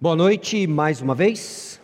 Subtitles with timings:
[0.00, 1.80] Boa noite mais uma vez.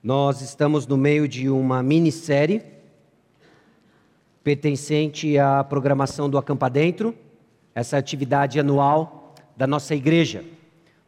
[0.00, 2.62] Nós estamos no meio de uma minissérie
[4.44, 7.16] pertencente à programação do Acampa Dentro,
[7.74, 10.44] essa atividade anual da nossa igreja.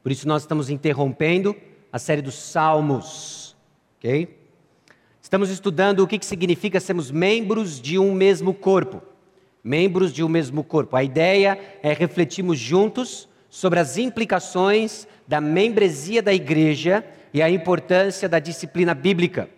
[0.03, 1.55] Por isso nós estamos interrompendo
[1.93, 3.57] a série dos Salmos,
[3.99, 4.37] ok?
[5.23, 9.01] Estamos estudando o que, que significa sermos membros de um mesmo corpo.
[9.63, 10.97] Membros de um mesmo corpo.
[10.97, 18.29] A ideia é refletirmos juntos sobre as implicações da membresia da igreja e a importância
[18.29, 19.49] da disciplina bíblica.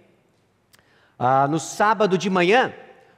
[1.18, 2.74] Ah, no sábado de manhã,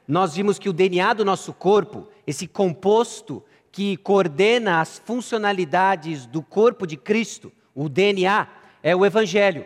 [0.07, 6.41] nós vimos que o DNA do nosso corpo, esse composto que coordena as funcionalidades do
[6.41, 8.47] corpo de Cristo, o DNA,
[8.81, 9.65] é o Evangelho.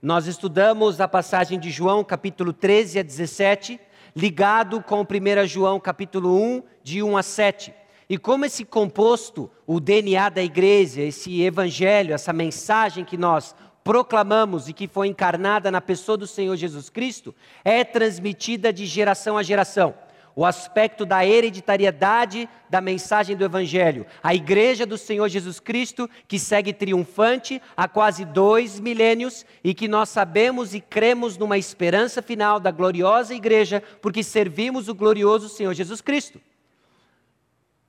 [0.00, 3.78] Nós estudamos a passagem de João, capítulo 13 a 17,
[4.16, 7.74] ligado com 1 João, capítulo 1, de 1 a 7.
[8.08, 14.68] E como esse composto, o DNA da igreja, esse evangelho, essa mensagem que nós proclamamos
[14.68, 19.42] e que foi encarnada na pessoa do Senhor Jesus Cristo, é transmitida de geração a
[19.42, 19.94] geração.
[20.36, 24.04] O aspecto da hereditariedade da mensagem do Evangelho.
[24.22, 29.88] A igreja do Senhor Jesus Cristo, que segue triunfante há quase dois milênios e que
[29.88, 35.72] nós sabemos e cremos numa esperança final da gloriosa igreja, porque servimos o glorioso Senhor
[35.72, 36.38] Jesus Cristo.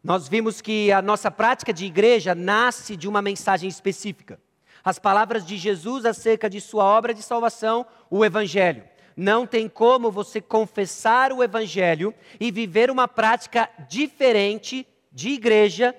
[0.03, 4.39] Nós vimos que a nossa prática de igreja nasce de uma mensagem específica.
[4.83, 8.83] As palavras de Jesus acerca de sua obra de salvação, o Evangelho.
[9.15, 15.95] Não tem como você confessar o Evangelho e viver uma prática diferente de igreja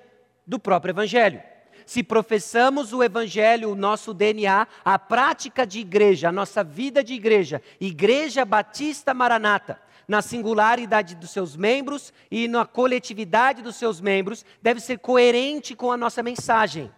[0.47, 1.48] do próprio Evangelho.
[1.89, 7.15] Se professamos o Evangelho, o nosso DNA, a prática de igreja, a nossa vida de
[7.15, 14.45] igreja, Igreja Batista Maranata, na singularidade dos seus membros e na coletividade dos seus membros,
[14.61, 16.91] deve ser coerente com a nossa mensagem.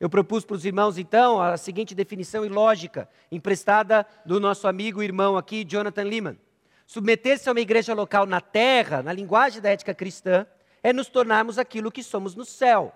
[0.00, 5.02] Eu propus para os irmãos, então, a seguinte definição e lógica, emprestada do nosso amigo
[5.02, 6.40] e irmão aqui, Jonathan Lehman.
[6.86, 10.46] Submeter-se a uma igreja local na terra, na linguagem da ética cristã,
[10.82, 12.94] é nos tornarmos aquilo que somos no céu.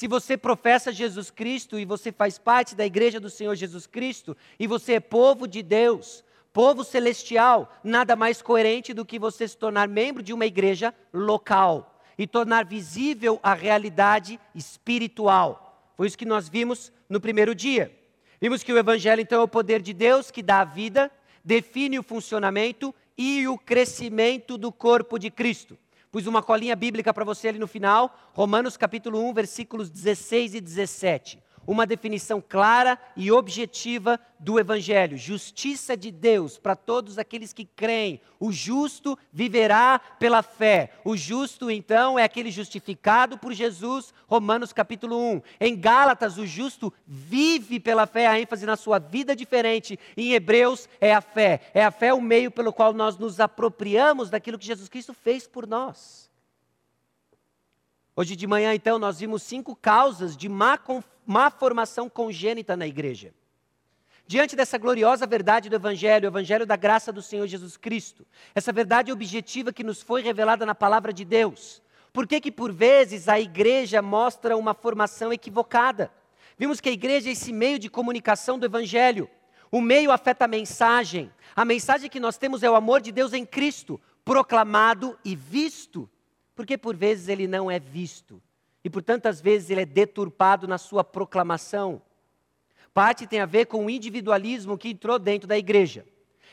[0.00, 4.34] Se você professa Jesus Cristo e você faz parte da igreja do Senhor Jesus Cristo
[4.58, 6.24] e você é povo de Deus,
[6.54, 12.02] Povo celestial, nada mais coerente do que você se tornar membro de uma igreja local
[12.16, 15.92] e tornar visível a realidade espiritual.
[15.98, 17.94] Foi isso que nós vimos no primeiro dia.
[18.40, 21.10] Vimos que o Evangelho, então, é o poder de Deus que dá a vida,
[21.44, 25.76] define o funcionamento e o crescimento do corpo de Cristo.
[26.10, 30.60] Pus uma colinha bíblica para você ali no final, Romanos capítulo 1, versículos 16 e
[30.60, 37.64] 17 uma definição clara e objetiva do Evangelho: justiça de Deus para todos aqueles que
[37.64, 38.20] creem.
[38.40, 40.94] O justo viverá pela fé.
[41.04, 45.42] O justo, então, é aquele justificado por Jesus, Romanos capítulo 1.
[45.60, 49.96] Em Gálatas, o justo vive pela fé, a ênfase na sua vida diferente.
[50.16, 51.60] Em Hebreus, é a fé.
[51.72, 55.46] É a fé o meio pelo qual nós nos apropriamos daquilo que Jesus Cristo fez
[55.46, 56.28] por nós.
[58.16, 60.76] Hoje de manhã, então, nós vimos cinco causas de má,
[61.30, 63.32] má formação congênita na igreja.
[64.26, 68.72] Diante dessa gloriosa verdade do Evangelho, o Evangelho da graça do Senhor Jesus Cristo, essa
[68.72, 71.80] verdade objetiva que nos foi revelada na palavra de Deus,
[72.12, 76.10] por que que por vezes a igreja mostra uma formação equivocada?
[76.58, 79.30] Vimos que a igreja é esse meio de comunicação do Evangelho.
[79.70, 81.32] O meio afeta a mensagem.
[81.54, 86.10] A mensagem que nós temos é o amor de Deus em Cristo, proclamado e visto
[86.56, 88.42] porque por vezes ele não é visto
[88.84, 92.00] e por tantas vezes ele é deturpado na sua proclamação.
[92.92, 96.04] Parte tem a ver com o individualismo que entrou dentro da igreja.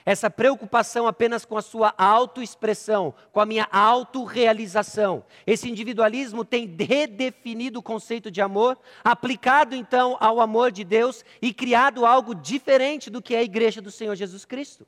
[0.05, 5.25] Essa preocupação apenas com a sua autoexpressão, com a minha autorrealização.
[5.45, 11.53] Esse individualismo tem redefinido o conceito de amor, aplicado então ao amor de Deus e
[11.53, 14.87] criado algo diferente do que é a igreja do Senhor Jesus Cristo.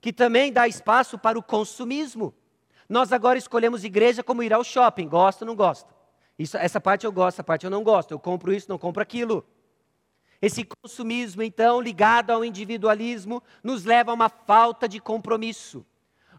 [0.00, 2.34] Que também dá espaço para o consumismo.
[2.88, 5.08] Nós agora escolhemos igreja como ir ao shopping.
[5.08, 5.94] Gosto ou não gosto?
[6.38, 8.12] Isso, essa parte eu gosto, essa parte eu não gosto.
[8.12, 9.44] Eu compro isso, não compro aquilo.
[10.40, 15.84] Esse consumismo, então, ligado ao individualismo, nos leva a uma falta de compromisso.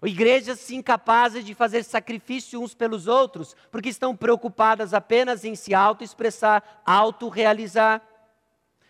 [0.02, 6.82] Igrejas incapazes de fazer sacrifício uns pelos outros, porque estão preocupadas apenas em se auto-expressar,
[6.86, 8.02] auto-realizar,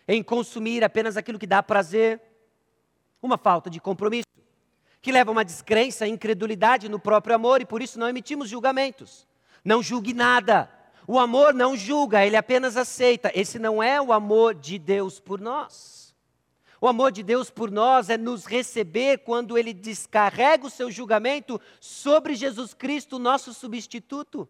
[0.06, 2.22] em consumir apenas aquilo que dá prazer.
[3.20, 4.28] Uma falta de compromisso
[5.02, 9.26] que leva a uma descrença, incredulidade no próprio amor e por isso não emitimos julgamentos.
[9.64, 10.70] Não julgue nada.
[11.06, 13.30] O amor não julga, ele apenas aceita.
[13.34, 16.14] Esse não é o amor de Deus por nós.
[16.80, 21.60] O amor de Deus por nós é nos receber quando ele descarrega o seu julgamento
[21.78, 24.48] sobre Jesus Cristo, nosso substituto.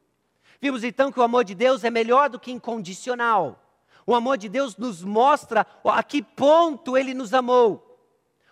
[0.60, 3.60] Vimos então que o amor de Deus é melhor do que incondicional.
[4.06, 7.89] O amor de Deus nos mostra a que ponto ele nos amou.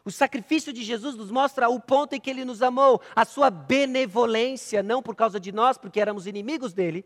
[0.09, 3.51] O sacrifício de Jesus nos mostra o ponto em que ele nos amou, a sua
[3.51, 7.05] benevolência, não por causa de nós, porque éramos inimigos dele,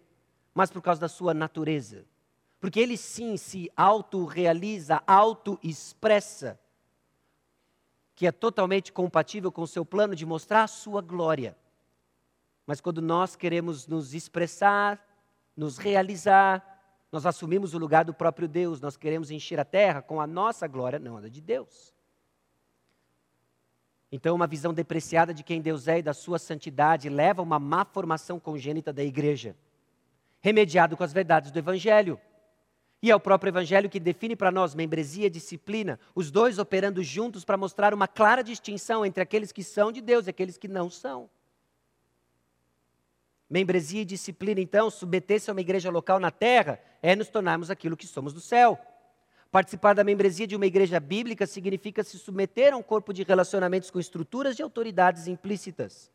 [0.54, 2.04] mas por causa da sua natureza.
[2.60, 6.56] Porque ele sim se autorrealiza, auto-expressa,
[8.14, 11.56] que é totalmente compatível com o seu plano de mostrar a sua glória.
[12.64, 15.04] Mas quando nós queremos nos expressar,
[15.56, 16.64] nos realizar,
[17.10, 20.69] nós assumimos o lugar do próprio Deus, nós queremos encher a terra com a nossa
[20.69, 21.92] glória, não a de Deus.
[24.14, 27.59] Então, uma visão depreciada de quem Deus é e da sua santidade leva a uma
[27.59, 29.56] má formação congênita da igreja,
[30.43, 32.20] remediado com as verdades do Evangelho.
[33.00, 37.03] E é o próprio Evangelho que define para nós membresia e disciplina, os dois operando
[37.03, 40.69] juntos para mostrar uma clara distinção entre aqueles que são de Deus e aqueles que
[40.69, 41.31] não são.
[43.49, 47.97] Membresia e disciplina, então, submeter-se a uma igreja local na terra é nos tornarmos aquilo
[47.97, 48.79] que somos do céu.
[49.52, 53.90] Participar da membresia de uma igreja bíblica significa se submeter a um corpo de relacionamentos
[53.90, 56.10] com estruturas de autoridades implícitas.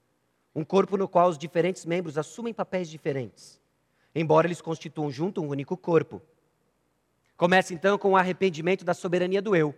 [0.56, 3.62] Um corpo no qual os diferentes membros assumem papéis diferentes,
[4.16, 6.20] embora eles constituam junto um único corpo.
[7.38, 9.76] Começa então com o arrependimento da soberania do eu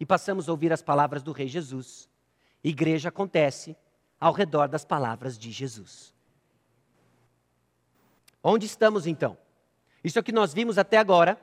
[0.00, 2.08] e passamos a ouvir as palavras do Rei Jesus.
[2.64, 3.76] Igreja acontece
[4.18, 6.12] ao redor das palavras de Jesus.
[8.42, 9.38] Onde estamos então?
[10.02, 11.40] Isso é o que nós vimos até agora.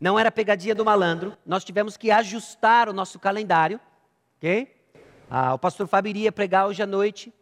[0.00, 1.36] Não era pegadinha do malandro.
[1.44, 3.80] Nós tivemos que ajustar o nosso calendário.
[4.36, 4.74] Ok?
[5.28, 7.34] Ah, o pastor Fábio iria pregar hoje à noite,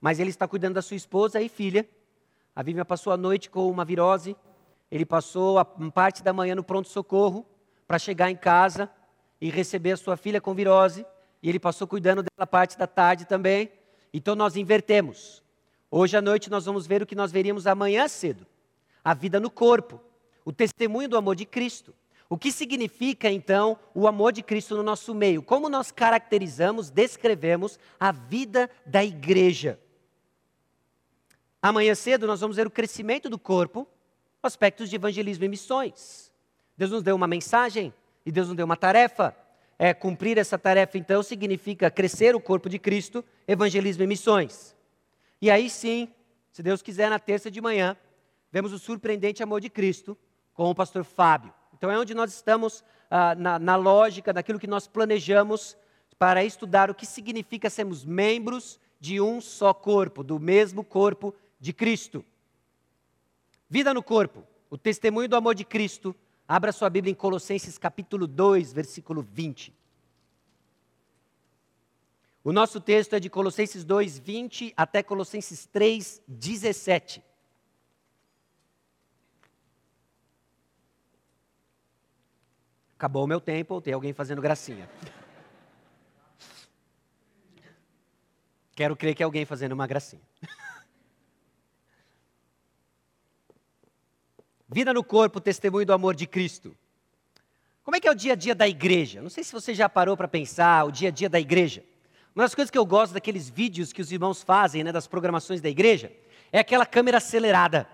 [0.00, 1.86] mas ele está cuidando da sua esposa e filha.
[2.54, 4.36] A Vivian passou a noite com uma virose.
[4.90, 7.44] Ele passou a parte da manhã no pronto-socorro
[7.86, 8.88] para chegar em casa
[9.40, 11.04] e receber a sua filha com virose.
[11.42, 13.70] E ele passou cuidando dela parte da tarde também.
[14.12, 15.42] Então nós invertemos.
[15.90, 18.46] Hoje à noite nós vamos ver o que nós veríamos amanhã cedo:
[19.04, 20.00] a vida no corpo,
[20.44, 21.92] o testemunho do amor de Cristo.
[22.28, 25.42] O que significa então o amor de Cristo no nosso meio?
[25.42, 29.78] Como nós caracterizamos, descrevemos a vida da igreja?
[31.60, 33.86] Amanhã cedo nós vamos ver o crescimento do corpo,
[34.42, 36.32] aspectos de evangelismo e missões.
[36.76, 37.92] Deus nos deu uma mensagem
[38.26, 39.36] e Deus nos deu uma tarefa.
[39.78, 44.74] É, cumprir essa tarefa, então, significa crescer o corpo de Cristo, evangelismo e missões.
[45.42, 46.08] E aí sim,
[46.52, 47.96] se Deus quiser, na terça de manhã,
[48.52, 50.16] vemos o surpreendente amor de Cristo
[50.54, 51.52] com o pastor Fábio.
[51.76, 55.76] Então é onde nós estamos ah, na, na lógica daquilo que nós planejamos
[56.18, 61.72] para estudar o que significa sermos membros de um só corpo, do mesmo corpo de
[61.72, 62.24] Cristo.
[63.68, 66.14] Vida no corpo, o testemunho do amor de Cristo.
[66.46, 69.74] Abra sua Bíblia em Colossenses capítulo 2, versículo 20.
[72.44, 77.22] O nosso texto é de Colossenses 2, 20 até Colossenses 3, 17.
[82.96, 84.88] Acabou o meu tempo, tem alguém fazendo gracinha.
[88.74, 90.22] Quero crer que é alguém fazendo uma gracinha.
[94.68, 96.76] Vida no corpo, testemunho do amor de Cristo.
[97.84, 99.20] Como é que é o dia a dia da igreja?
[99.20, 101.84] Não sei se você já parou para pensar o dia a dia da igreja.
[102.34, 105.60] Uma das coisas que eu gosto daqueles vídeos que os irmãos fazem, né, das programações
[105.60, 106.10] da igreja,
[106.50, 107.88] é aquela câmera acelerada.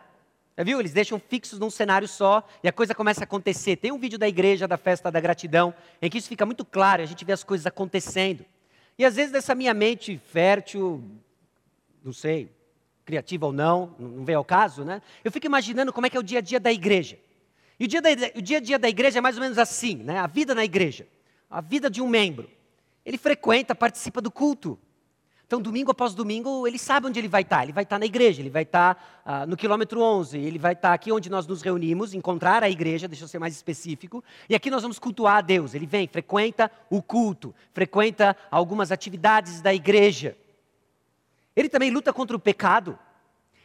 [0.56, 0.80] Já viu?
[0.80, 3.76] Eles deixam fixos num cenário só e a coisa começa a acontecer.
[3.76, 7.02] Tem um vídeo da igreja, da festa da gratidão, em que isso fica muito claro,
[7.02, 8.44] a gente vê as coisas acontecendo.
[8.98, 11.02] E às vezes dessa minha mente fértil,
[12.04, 12.50] não sei,
[13.04, 15.00] criativa ou não, não vem ao caso, né?
[15.24, 17.18] Eu fico imaginando como é que é o dia a dia da igreja.
[17.78, 19.96] E o dia, da, o dia a dia da igreja é mais ou menos assim,
[19.96, 20.18] né?
[20.18, 21.06] A vida na igreja,
[21.48, 22.50] a vida de um membro.
[23.04, 24.78] Ele frequenta, participa do culto.
[25.50, 27.64] Então, domingo após domingo, ele sabe onde ele vai estar.
[27.64, 30.92] Ele vai estar na igreja, ele vai estar uh, no quilômetro 11, ele vai estar
[30.92, 34.22] aqui onde nós nos reunimos, encontrar a igreja, deixa eu ser mais específico.
[34.48, 35.74] E aqui nós vamos cultuar a Deus.
[35.74, 40.36] Ele vem, frequenta o culto, frequenta algumas atividades da igreja.
[41.56, 42.96] Ele também luta contra o pecado.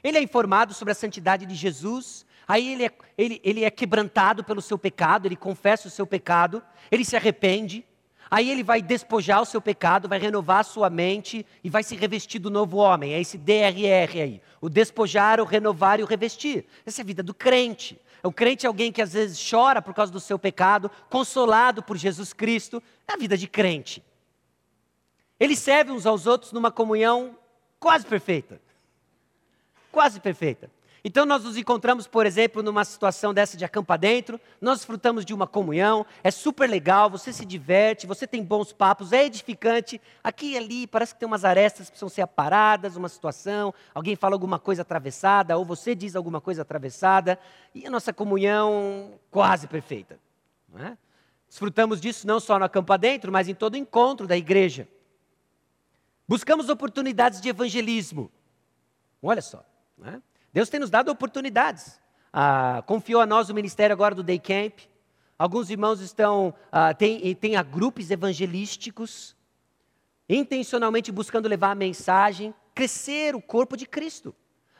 [0.03, 2.25] Ele é informado sobre a santidade de Jesus.
[2.47, 6.63] Aí ele é, ele, ele é quebrantado pelo seu pecado, ele confessa o seu pecado,
[6.89, 7.85] ele se arrepende.
[8.29, 11.95] Aí ele vai despojar o seu pecado, vai renovar a sua mente e vai se
[11.95, 13.13] revestir do novo homem.
[13.13, 14.41] É esse DRR aí.
[14.59, 16.65] O despojar, o renovar e o revestir.
[16.85, 17.99] Essa é a vida do crente.
[18.23, 21.95] O crente é alguém que às vezes chora por causa do seu pecado, consolado por
[21.97, 22.81] Jesus Cristo.
[23.07, 24.03] É a vida de crente.
[25.39, 27.37] Eles servem uns aos outros numa comunhão
[27.79, 28.59] quase perfeita.
[29.91, 30.71] Quase perfeita.
[31.07, 35.35] Então nós nos encontramos, por exemplo, numa situação dessa de acampa dentro, nós desfrutamos de
[35.35, 40.01] uma comunhão, é super legal, você se diverte, você tem bons papos, é edificante.
[40.23, 44.15] Aqui e ali parece que tem umas arestas que precisam ser aparadas, uma situação, alguém
[44.15, 47.37] fala alguma coisa atravessada, ou você diz alguma coisa atravessada,
[47.75, 50.19] e a nossa comunhão quase perfeita.
[50.75, 50.97] É?
[51.47, 54.87] Desfrutamos disso não só no acampa dentro, mas em todo encontro da igreja.
[56.27, 58.31] Buscamos oportunidades de evangelismo.
[59.21, 59.63] Olha só.
[60.03, 60.19] É?
[60.55, 61.99] Deus tem nos dado oportunidades.
[62.31, 64.79] Ah, confiou a nós o ministério agora do Day Camp.
[65.37, 69.35] Alguns irmãos estão, ah, tem, tem grupos evangelísticos,
[70.29, 74.33] intencionalmente buscando levar a mensagem, crescer o corpo de Cristo.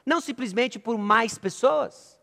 [0.06, 2.18] Não simplesmente por mais pessoas,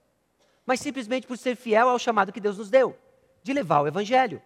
[0.64, 2.97] mas simplesmente por ser fiel ao chamado que Deus nos deu,
[3.42, 4.40] de levar o evangelho.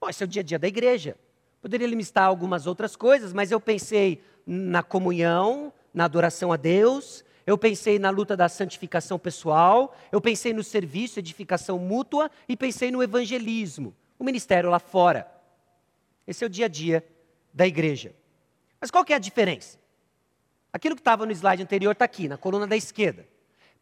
[0.00, 1.16] Bom, esse é o dia a dia da igreja.
[1.60, 7.56] Poderia limitar algumas outras coisas, mas eu pensei na comunhão, na adoração a Deus, eu
[7.56, 13.02] pensei na luta da santificação pessoal, eu pensei no serviço, edificação mútua e pensei no
[13.02, 15.30] evangelismo, o ministério lá fora.
[16.26, 17.06] Esse é o dia a dia
[17.52, 18.14] da igreja.
[18.80, 19.78] Mas qual que é a diferença?
[20.72, 23.26] Aquilo que estava no slide anterior está aqui, na coluna da esquerda.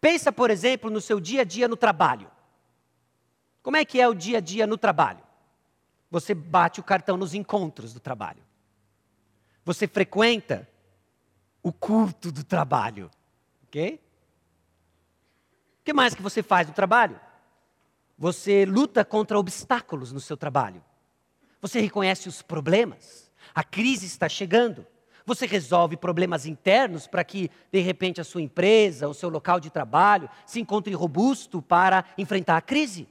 [0.00, 2.30] Pensa, por exemplo, no seu dia a dia no trabalho.
[3.62, 5.20] Como é que é o dia a dia no trabalho?
[6.10, 8.42] Você bate o cartão nos encontros do trabalho.
[9.64, 10.66] Você frequenta
[11.62, 13.10] o culto do trabalho.
[13.68, 14.00] Ok?
[15.80, 17.18] O que mais que você faz no trabalho?
[18.18, 20.82] Você luta contra obstáculos no seu trabalho.
[21.60, 23.30] Você reconhece os problemas.
[23.54, 24.86] A crise está chegando.
[25.24, 29.70] Você resolve problemas internos para que, de repente, a sua empresa, o seu local de
[29.70, 33.06] trabalho se encontre robusto para enfrentar a crise.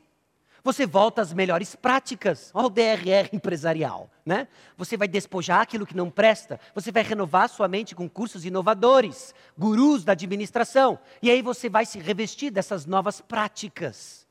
[0.67, 4.49] Você volta às melhores práticas, ao DRR empresarial, né?
[4.75, 9.33] Você vai despojar aquilo que não presta, você vai renovar sua mente com cursos inovadores,
[9.57, 14.27] gurus da administração, e aí você vai se revestir dessas novas práticas.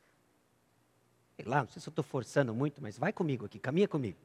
[1.35, 4.19] Sei lá, não sei se eu estou forçando muito, mas vai comigo aqui, caminha comigo.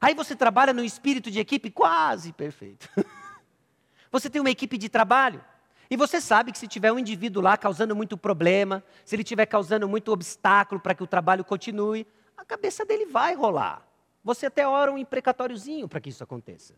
[0.00, 2.88] Aí você trabalha no espírito de equipe quase perfeito.
[4.10, 5.44] você tem uma equipe de trabalho.
[5.90, 9.46] E você sabe que se tiver um indivíduo lá causando muito problema, se ele estiver
[9.46, 13.86] causando muito obstáculo para que o trabalho continue, a cabeça dele vai rolar.
[14.22, 16.74] Você até ora um imprecatóriozinho para que isso aconteça.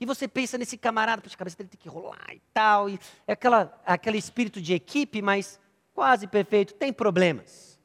[0.00, 2.88] E você pensa nesse camarada, a cabeça dele tem que rolar e tal.
[2.88, 5.60] E é aquela, aquele espírito de equipe, mas
[5.94, 7.78] quase perfeito, tem problemas.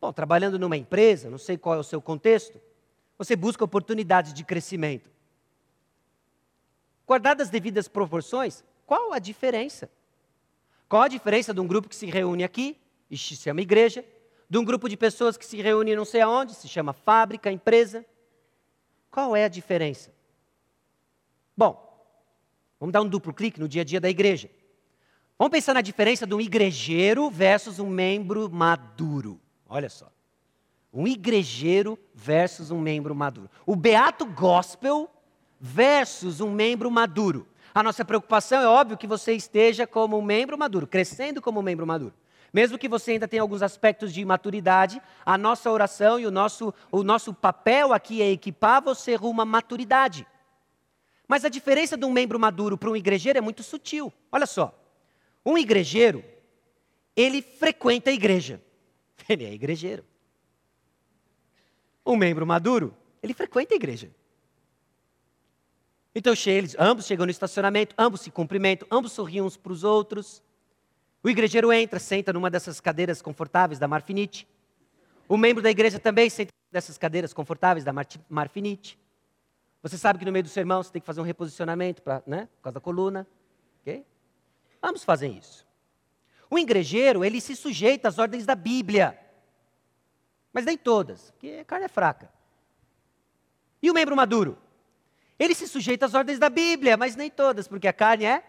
[0.00, 2.60] Bom, trabalhando numa empresa, não sei qual é o seu contexto,
[3.16, 5.10] você busca oportunidades de crescimento.
[7.06, 9.90] Guardadas as devidas proporções, qual a diferença?
[10.86, 12.76] Qual a diferença de um grupo que se reúne aqui,
[13.10, 14.04] e se chama igreja,
[14.50, 18.04] de um grupo de pessoas que se reúne não sei aonde, se chama fábrica, empresa?
[19.10, 20.12] Qual é a diferença?
[21.56, 22.06] Bom,
[22.78, 24.50] vamos dar um duplo clique no dia a dia da igreja.
[25.38, 29.40] Vamos pensar na diferença de um igrejeiro versus um membro maduro.
[29.70, 30.12] Olha só.
[30.92, 33.48] Um igrejeiro versus um membro maduro.
[33.64, 35.10] O beato gospel
[35.58, 37.48] versus um membro maduro.
[37.74, 41.62] A nossa preocupação é óbvio que você esteja como um membro maduro, crescendo como um
[41.62, 42.14] membro maduro.
[42.52, 46.74] Mesmo que você ainda tenha alguns aspectos de imaturidade, a nossa oração e o nosso,
[46.90, 50.26] o nosso papel aqui é equipar você rumo à maturidade.
[51.26, 54.12] Mas a diferença de um membro maduro para um igrejeiro é muito sutil.
[54.30, 54.78] Olha só.
[55.46, 56.22] Um igrejeiro,
[57.16, 58.62] ele frequenta a igreja.
[59.28, 60.04] Ele é igrejeiro.
[62.04, 64.10] Um membro maduro, ele frequenta a igreja.
[66.14, 70.42] Então eles, ambos chegam no estacionamento, ambos se cumprimentam, ambos sorriem uns para os outros.
[71.22, 74.46] O igrejeiro entra, senta numa dessas cadeiras confortáveis da Marfinite.
[75.28, 77.92] O membro da igreja também senta nessas cadeiras confortáveis da
[78.28, 78.98] Marfinite.
[79.82, 82.48] Você sabe que no meio do sermão você tem que fazer um reposicionamento pra, né,
[82.56, 83.26] por causa da coluna.
[83.80, 84.04] Okay?
[84.82, 85.66] Ambos fazem isso.
[86.50, 89.18] O igrejeiro, ele se sujeita às ordens da Bíblia.
[90.52, 92.30] Mas nem todas, porque a carne é fraca.
[93.82, 94.58] E o membro maduro?
[95.42, 98.44] Ele se sujeita às ordens da Bíblia, mas nem todas, porque a carne é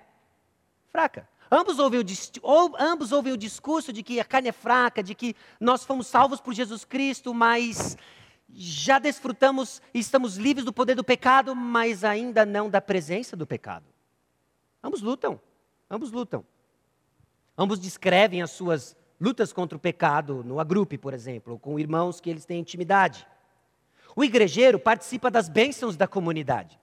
[0.92, 1.28] fraca.
[1.52, 5.36] Ambos ouvem, o, ambos ouvem o discurso de que a carne é fraca, de que
[5.60, 7.98] nós fomos salvos por Jesus Cristo, mas
[8.48, 13.48] já desfrutamos e estamos livres do poder do pecado, mas ainda não da presença do
[13.48, 13.86] pecado.
[14.84, 15.42] Ambos lutam,
[15.90, 16.46] ambos lutam.
[17.58, 22.30] Ambos descrevem as suas lutas contra o pecado no agrupe, por exemplo, com irmãos que
[22.30, 23.26] eles têm intimidade.
[24.16, 26.83] O igrejeiro participa das bênçãos da comunidade.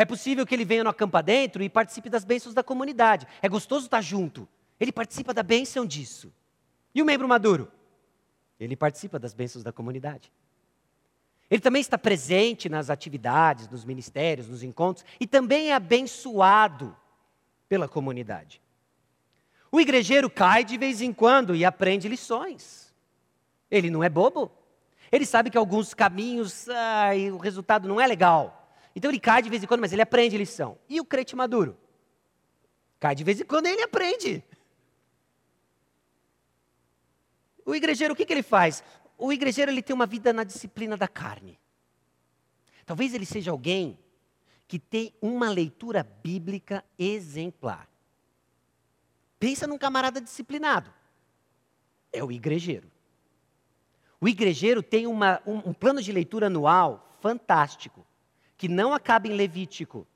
[0.00, 3.26] É possível que ele venha no acampa dentro e participe das bênçãos da comunidade.
[3.42, 4.48] É gostoso estar junto.
[4.80, 6.32] Ele participa da bênção disso.
[6.94, 7.70] E o membro maduro?
[8.58, 10.32] Ele participa das bênçãos da comunidade.
[11.50, 16.96] Ele também está presente nas atividades, nos ministérios, nos encontros e também é abençoado
[17.68, 18.62] pela comunidade.
[19.70, 22.90] O igrejeiro cai de vez em quando e aprende lições.
[23.70, 24.50] Ele não é bobo.
[25.12, 28.59] Ele sabe que alguns caminhos, ai, o resultado não é legal.
[28.94, 30.78] Então ele cai de vez em quando, mas ele aprende lição.
[30.88, 31.78] E o crente maduro?
[32.98, 34.44] Cai de vez em quando ele aprende.
[37.64, 38.82] O igrejeiro, o que, que ele faz?
[39.16, 41.58] O igrejeiro ele tem uma vida na disciplina da carne.
[42.84, 43.98] Talvez ele seja alguém
[44.66, 47.88] que tem uma leitura bíblica exemplar.
[49.38, 50.92] Pensa num camarada disciplinado.
[52.12, 52.90] É o igrejeiro.
[54.20, 58.06] O igrejeiro tem uma, um, um plano de leitura anual fantástico,
[58.60, 60.06] que não acaba em Levítico,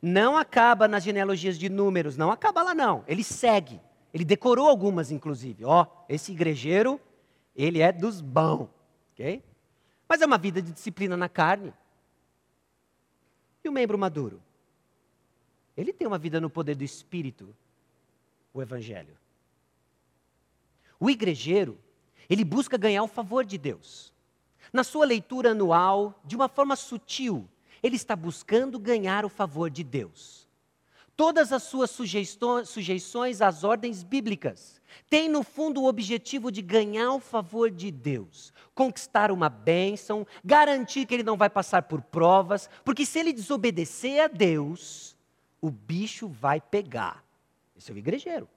[0.00, 3.02] não acaba nas genealogias de números, não acaba lá não.
[3.04, 3.80] Ele segue.
[4.14, 5.64] Ele decorou algumas, inclusive.
[5.64, 7.00] Ó, esse igrejeiro,
[7.56, 8.68] ele é dos bons,
[9.10, 9.42] ok?
[10.08, 11.74] Mas é uma vida de disciplina na carne.
[13.64, 14.40] E o membro maduro?
[15.76, 17.52] Ele tem uma vida no poder do Espírito,
[18.54, 19.18] o Evangelho.
[21.00, 21.76] O igrejeiro,
[22.30, 24.11] ele busca ganhar o favor de Deus.
[24.72, 27.48] Na sua leitura anual, de uma forma sutil,
[27.82, 30.48] ele está buscando ganhar o favor de Deus.
[31.14, 37.20] Todas as suas sujeições às ordens bíblicas têm, no fundo, o objetivo de ganhar o
[37.20, 43.04] favor de Deus, conquistar uma bênção, garantir que ele não vai passar por provas, porque
[43.04, 45.14] se ele desobedecer a Deus,
[45.60, 47.22] o bicho vai pegar.
[47.76, 48.48] Esse é o igrejeiro.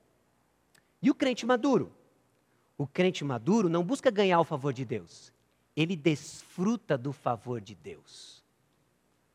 [1.01, 1.91] E o crente maduro?
[2.77, 5.31] O crente maduro não busca ganhar o favor de Deus,
[5.75, 8.43] ele desfruta do favor de Deus.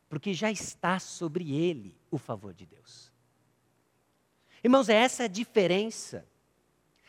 [0.09, 3.11] Porque já está sobre ele o favor de Deus.
[4.63, 6.25] Irmãos, é essa a diferença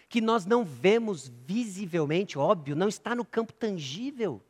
[0.09, 4.43] que nós não vemos visivelmente, óbvio, não está no campo tangível,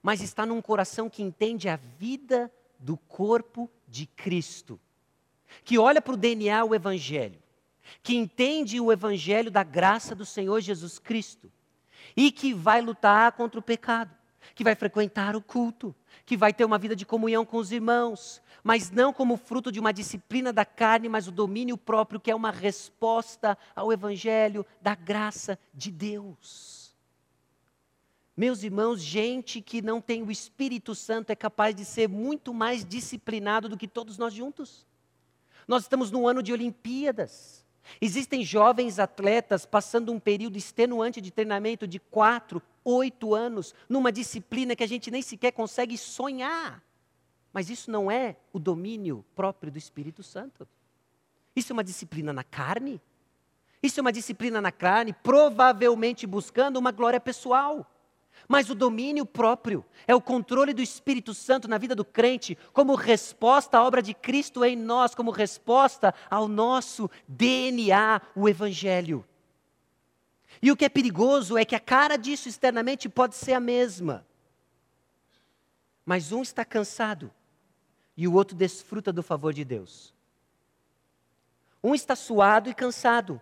[0.00, 4.80] mas está num coração que entende a vida do corpo de Cristo,
[5.64, 7.42] que olha para o DNA, o Evangelho,
[8.02, 11.50] que entende o evangelho da graça do Senhor Jesus Cristo
[12.16, 14.10] e que vai lutar contra o pecado,
[14.54, 15.94] que vai frequentar o culto,
[16.26, 19.80] que vai ter uma vida de comunhão com os irmãos, mas não como fruto de
[19.80, 24.94] uma disciplina da carne, mas o domínio próprio, que é uma resposta ao evangelho da
[24.94, 26.94] graça de Deus.
[28.36, 32.84] Meus irmãos, gente que não tem o Espírito Santo é capaz de ser muito mais
[32.84, 34.86] disciplinado do que todos nós juntos.
[35.68, 37.66] Nós estamos no ano de Olimpíadas.
[38.00, 44.76] Existem jovens atletas passando um período extenuante de treinamento de quatro, oito anos, numa disciplina
[44.76, 46.82] que a gente nem sequer consegue sonhar.
[47.52, 50.66] Mas isso não é o domínio próprio do Espírito Santo.
[51.54, 53.00] Isso é uma disciplina na carne.
[53.82, 57.90] Isso é uma disciplina na carne, provavelmente buscando uma glória pessoal.
[58.50, 62.96] Mas o domínio próprio é o controle do Espírito Santo na vida do crente, como
[62.96, 69.24] resposta à obra de Cristo em nós, como resposta ao nosso DNA, o Evangelho.
[70.60, 74.26] E o que é perigoso é que a cara disso externamente pode ser a mesma.
[76.04, 77.30] Mas um está cansado
[78.16, 80.12] e o outro desfruta do favor de Deus.
[81.84, 83.40] Um está suado e cansado,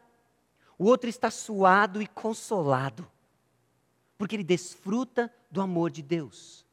[0.79, 3.11] o outro está suado e consolado
[4.19, 6.67] porque ele desfruta do amor de Deus.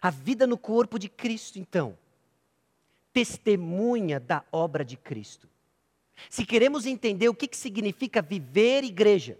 [0.00, 1.96] A vida no corpo de Cristo, então,
[3.12, 5.46] testemunha da obra de Cristo.
[6.30, 9.38] Se queremos entender o que, que significa viver igreja,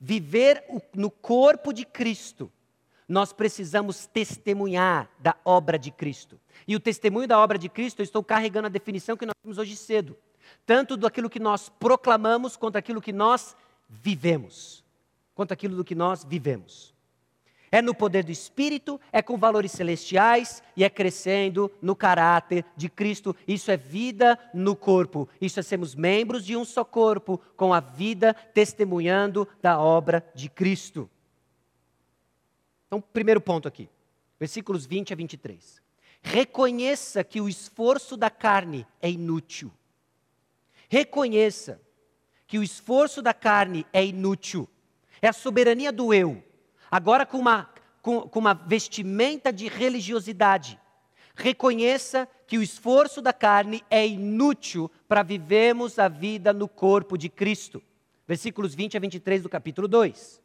[0.00, 2.50] viver no corpo de Cristo,
[3.06, 6.40] nós precisamos testemunhar da obra de Cristo.
[6.66, 9.58] E o testemunho da obra de Cristo, eu estou carregando a definição que nós temos
[9.58, 10.16] hoje cedo,
[10.64, 13.56] tanto daquilo que nós proclamamos quanto aquilo que nós
[13.88, 14.84] vivemos
[15.38, 16.92] quanto aquilo do que nós vivemos.
[17.70, 22.88] É no poder do Espírito, é com valores celestiais e é crescendo no caráter de
[22.88, 23.36] Cristo.
[23.46, 25.28] Isso é vida no corpo.
[25.40, 30.48] Isso é sermos membros de um só corpo, com a vida testemunhando da obra de
[30.48, 31.08] Cristo.
[32.88, 33.88] Então, primeiro ponto aqui,
[34.40, 35.80] versículos 20 a 23.
[36.20, 39.70] Reconheça que o esforço da carne é inútil.
[40.88, 41.80] Reconheça
[42.44, 44.68] que o esforço da carne é inútil.
[45.20, 46.42] É a soberania do eu.
[46.90, 47.70] Agora com uma,
[48.02, 50.78] com, com uma vestimenta de religiosidade.
[51.34, 57.28] Reconheça que o esforço da carne é inútil para vivermos a vida no corpo de
[57.28, 57.82] Cristo.
[58.26, 60.40] Versículos 20 a 23 do capítulo 2.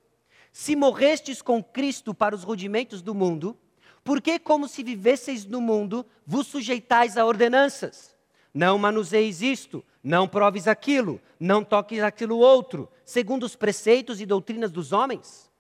[0.52, 3.58] Se morrestes com Cristo para os rudimentos do mundo,
[4.04, 8.13] por que, como se vivesseis no mundo, vos sujeitais a ordenanças?
[8.54, 14.72] Não manuseis isto, não proves aquilo, não toques aquilo outro, segundo os preceitos e doutrinas
[14.72, 15.52] dos homens?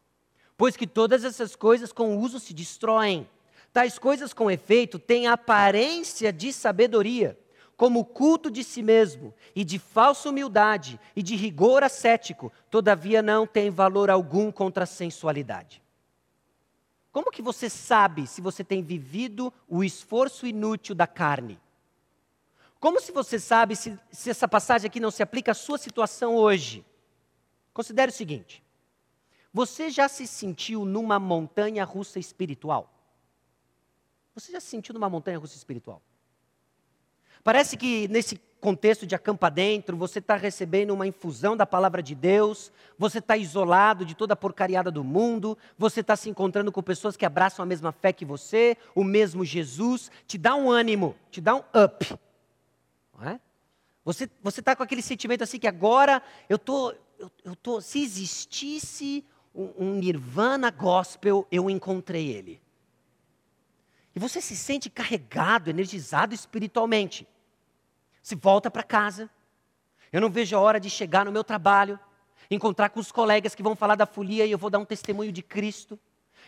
[0.55, 3.27] Pois que todas essas coisas com uso se destroem.
[3.71, 7.39] Tais coisas com efeito têm aparência de sabedoria,
[7.75, 13.47] como culto de si mesmo, e de falsa humildade, e de rigor ascético, todavia não
[13.47, 15.81] tem valor algum contra a sensualidade.
[17.11, 21.59] Como que você sabe se você tem vivido o esforço inútil da carne?
[22.83, 26.35] Como se você sabe se, se essa passagem aqui não se aplica à sua situação
[26.35, 26.85] hoje?
[27.73, 28.61] Considere o seguinte:
[29.53, 32.93] Você já se sentiu numa montanha russa espiritual?
[34.35, 36.01] Você já se sentiu numa montanha russa espiritual?
[37.41, 42.13] Parece que nesse contexto de acampa dentro, você está recebendo uma infusão da palavra de
[42.13, 46.83] Deus, você está isolado de toda a porcariada do mundo, você está se encontrando com
[46.83, 51.15] pessoas que abraçam a mesma fé que você, o mesmo Jesus, te dá um ânimo,
[51.31, 52.13] te dá um up.
[54.05, 59.25] Você está com aquele sentimento assim que agora eu tô, eu, eu tô, se existisse
[59.55, 62.61] um, um nirvana gospel, eu encontrei ele.
[64.15, 67.27] E você se sente carregado, energizado espiritualmente.
[68.21, 69.29] Se volta para casa.
[70.11, 71.99] Eu não vejo a hora de chegar no meu trabalho,
[72.51, 75.31] encontrar com os colegas que vão falar da folia e eu vou dar um testemunho
[75.31, 75.99] de Cristo.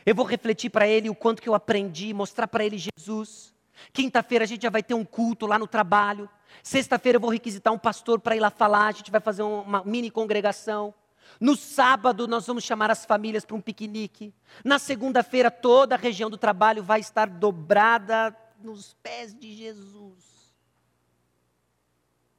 [0.06, 3.55] Eu vou refletir para ele o quanto que eu aprendi, mostrar para ele Jesus.
[3.92, 6.30] Quinta-feira a gente já vai ter um culto lá no trabalho.
[6.64, 9.84] Sexta-feira eu vou requisitar um pastor para ir lá falar, a gente vai fazer uma
[9.84, 10.94] mini congregação.
[11.40, 14.34] No sábado, nós vamos chamar as famílias para um piquenique.
[14.64, 20.54] Na segunda-feira, toda a região do trabalho vai estar dobrada nos pés de Jesus.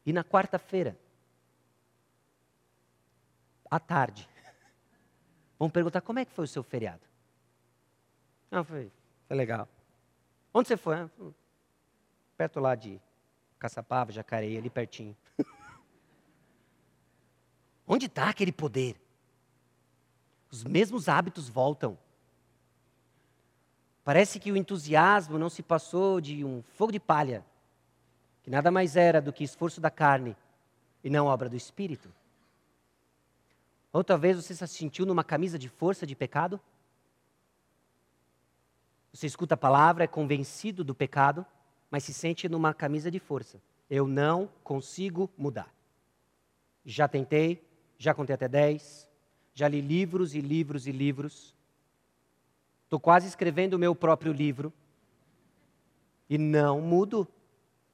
[0.04, 0.96] E na quarta-feira,
[3.70, 4.28] à tarde,
[5.58, 7.02] vão perguntar: como é que foi o seu feriado?
[8.50, 8.90] Não, foi,
[9.26, 9.68] foi legal.
[10.58, 10.96] Onde você foi?
[12.34, 12.98] Perto lá de
[13.58, 15.14] Caçapava, Jacareí, ali pertinho.
[17.86, 18.98] Onde está aquele poder?
[20.50, 21.98] Os mesmos hábitos voltam.
[24.02, 27.44] Parece que o entusiasmo não se passou de um fogo de palha,
[28.42, 30.34] que nada mais era do que esforço da carne
[31.04, 32.10] e não obra do espírito.
[33.92, 36.58] Ou talvez você se sentiu numa camisa de força de pecado?
[39.16, 41.46] Você escuta a palavra, é convencido do pecado,
[41.90, 43.58] mas se sente numa camisa de força.
[43.88, 45.74] Eu não consigo mudar.
[46.84, 49.08] Já tentei, já contei até 10,
[49.54, 51.54] já li livros e livros e livros.
[52.84, 54.70] Estou quase escrevendo o meu próprio livro.
[56.28, 57.26] E não mudo.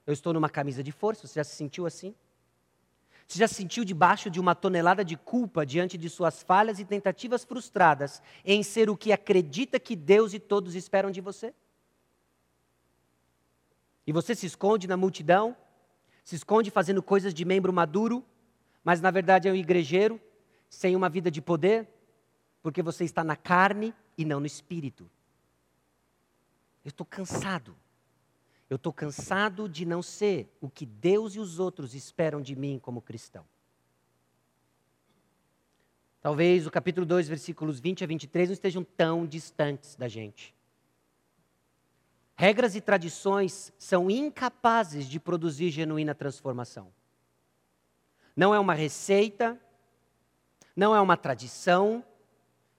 [0.04, 1.28] Eu estou numa camisa de força.
[1.28, 2.16] Você já se sentiu assim?
[3.26, 6.84] Você já se sentiu debaixo de uma tonelada de culpa diante de suas falhas e
[6.84, 11.54] tentativas frustradas em ser o que acredita que Deus e todos esperam de você?
[14.06, 15.56] E você se esconde na multidão,
[16.24, 18.24] se esconde fazendo coisas de membro maduro,
[18.84, 20.20] mas na verdade é um igrejeiro
[20.68, 21.88] sem uma vida de poder,
[22.62, 25.08] porque você está na carne e não no espírito.
[26.84, 27.76] Eu estou cansado.
[28.72, 32.78] Eu estou cansado de não ser o que Deus e os outros esperam de mim
[32.78, 33.44] como cristão.
[36.22, 40.54] Talvez o capítulo 2, versículos 20 a 23 não estejam tão distantes da gente.
[42.34, 46.90] Regras e tradições são incapazes de produzir genuína transformação.
[48.34, 49.60] Não é uma receita,
[50.74, 52.02] não é uma tradição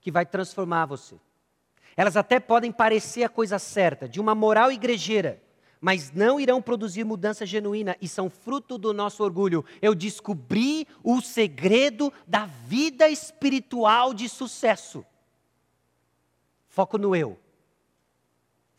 [0.01, 1.19] que vai transformar você.
[1.95, 5.39] Elas até podem parecer a coisa certa, de uma moral igrejeira,
[5.84, 9.65] mas não irão produzir mudança genuína e são fruto do nosso orgulho.
[9.82, 15.06] Eu descobri o segredo da vida espiritual de sucesso.
[16.69, 17.38] Foco no eu.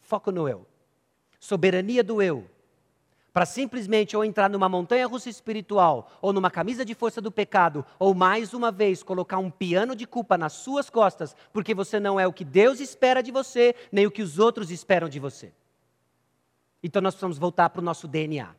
[0.01, 0.67] Foco no eu.
[1.39, 2.49] Soberania do eu
[3.35, 7.85] para simplesmente ou entrar numa montanha russa espiritual, ou numa camisa de força do pecado,
[7.99, 12.19] ou mais uma vez colocar um piano de culpa nas suas costas, porque você não
[12.19, 15.53] é o que Deus espera de você, nem o que os outros esperam de você.
[16.85, 18.55] Então nós precisamos voltar para o nosso DNA.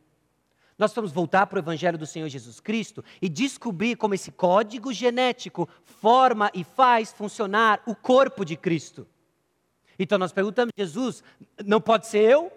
[0.79, 4.91] Nós precisamos voltar para o Evangelho do Senhor Jesus Cristo e descobrir como esse código
[4.91, 9.07] genético forma e faz funcionar o corpo de Cristo.
[9.97, 11.23] Então nós perguntamos, Jesus,
[11.63, 12.51] não pode ser eu?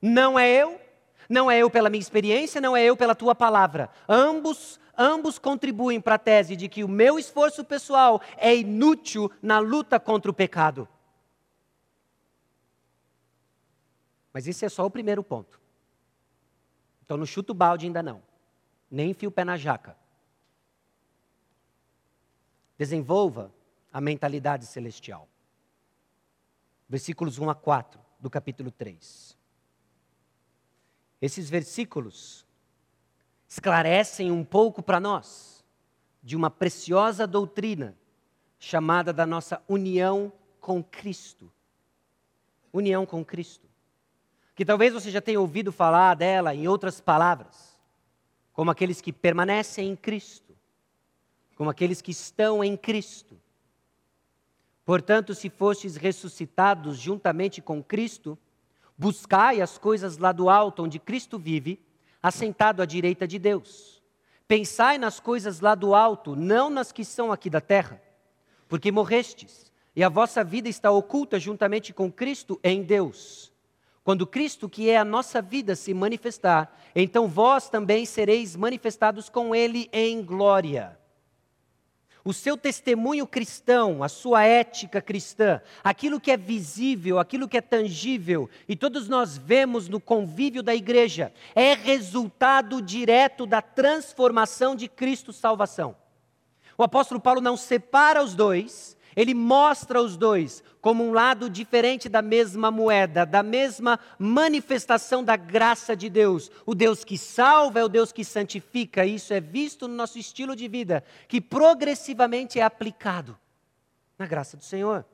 [0.00, 0.80] Não é eu?
[1.28, 3.90] Não é eu pela minha experiência, não é eu pela tua palavra.
[4.08, 9.58] Ambos, ambos contribuem para a tese de que o meu esforço pessoal é inútil na
[9.58, 10.88] luta contra o pecado.
[14.38, 15.60] Mas esse é só o primeiro ponto.
[17.04, 18.22] Então não chuta o balde ainda não.
[18.88, 19.98] Nem enfia o pé na jaca.
[22.76, 23.52] Desenvolva
[23.92, 25.28] a mentalidade celestial.
[26.88, 29.36] Versículos 1 a 4 do capítulo 3.
[31.20, 32.46] Esses versículos
[33.48, 35.64] esclarecem um pouco para nós
[36.22, 37.98] de uma preciosa doutrina
[38.56, 41.52] chamada da nossa união com Cristo.
[42.72, 43.67] União com Cristo.
[44.58, 47.78] Que talvez você já tenha ouvido falar dela em outras palavras,
[48.52, 50.54] como aqueles que permanecem em Cristo,
[51.56, 53.40] como aqueles que estão em Cristo.
[54.84, 58.36] Portanto, se fostes ressuscitados juntamente com Cristo,
[58.98, 61.80] Buscai as coisas lá do alto, onde Cristo vive,
[62.20, 64.02] assentado à direita de Deus.
[64.48, 68.02] Pensai nas coisas lá do alto, não nas que são aqui da terra.
[68.68, 73.47] porque morrestes, e a vossa vida está oculta juntamente com Cristo em Deus.
[74.08, 79.54] Quando Cristo, que é a nossa vida, se manifestar, então vós também sereis manifestados com
[79.54, 80.98] Ele em glória.
[82.24, 87.60] O seu testemunho cristão, a sua ética cristã, aquilo que é visível, aquilo que é
[87.60, 94.88] tangível, e todos nós vemos no convívio da igreja, é resultado direto da transformação de
[94.88, 95.94] Cristo salvação.
[96.78, 102.08] O apóstolo Paulo não separa os dois, ele mostra os dois como um lado diferente
[102.08, 106.50] da mesma moeda, da mesma manifestação da graça de Deus.
[106.64, 109.04] O Deus que salva é o Deus que santifica.
[109.04, 113.38] Isso é visto no nosso estilo de vida, que progressivamente é aplicado
[114.18, 115.04] na graça do Senhor.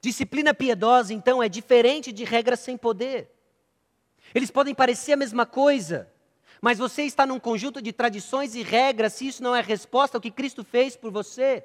[0.00, 3.30] Disciplina piedosa, então, é diferente de regra sem poder.
[4.34, 6.10] Eles podem parecer a mesma coisa,
[6.60, 10.20] mas você está num conjunto de tradições e regras se isso não é resposta ao
[10.20, 11.64] que Cristo fez por você.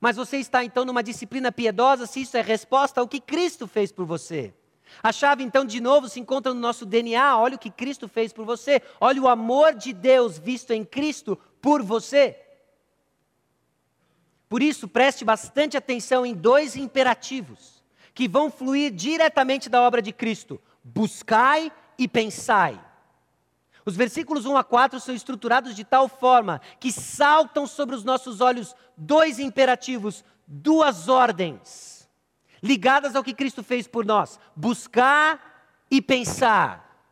[0.00, 3.90] Mas você está então numa disciplina piedosa se isso é resposta ao que Cristo fez
[3.90, 4.54] por você.
[5.02, 7.38] A chave então de novo se encontra no nosso DNA.
[7.38, 8.80] Olha o que Cristo fez por você.
[9.00, 12.40] Olha o amor de Deus visto em Cristo por você.
[14.48, 17.82] Por isso, preste bastante atenção em dois imperativos
[18.14, 22.80] que vão fluir diretamente da obra de Cristo: buscai e pensai.
[23.88, 28.42] Os versículos 1 a 4 são estruturados de tal forma que saltam sobre os nossos
[28.42, 32.06] olhos dois imperativos, duas ordens,
[32.62, 37.02] ligadas ao que Cristo fez por nós: buscar e pensar.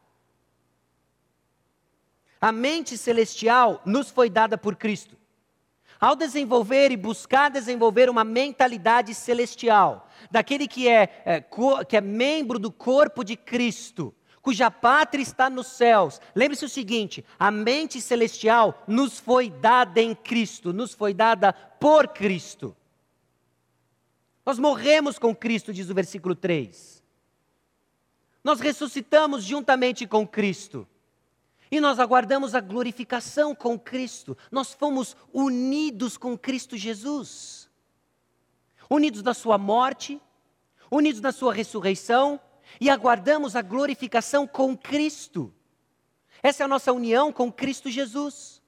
[2.39, 5.17] A mente celestial nos foi dada por Cristo.
[5.99, 11.45] Ao desenvolver e buscar desenvolver uma mentalidade celestial, daquele que é, é,
[11.89, 14.15] que é membro do corpo de Cristo,
[14.47, 16.21] cuja pátria está nos céus.
[16.33, 22.07] Lembre-se o seguinte: a mente celestial nos foi dada em Cristo, nos foi dada por
[22.07, 22.77] Cristo.
[24.45, 27.03] Nós morremos com Cristo, diz o versículo 3.
[28.45, 30.87] Nós ressuscitamos juntamente com Cristo.
[31.69, 34.39] E nós aguardamos a glorificação com Cristo.
[34.53, 37.69] Nós fomos unidos com Cristo Jesus.
[38.89, 40.21] Unidos na Sua morte,
[40.89, 42.41] unidos na Sua ressurreição,
[42.81, 45.53] e aguardamos a glorificação com Cristo.
[46.43, 48.63] Essa é a nossa união com Cristo Jesus.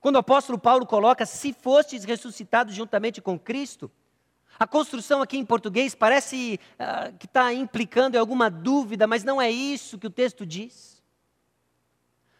[0.00, 3.90] Quando o apóstolo Paulo coloca, se fostes ressuscitados juntamente com Cristo,
[4.58, 9.40] a construção aqui em português parece uh, que está implicando em alguma dúvida, mas não
[9.40, 10.91] é isso que o texto diz.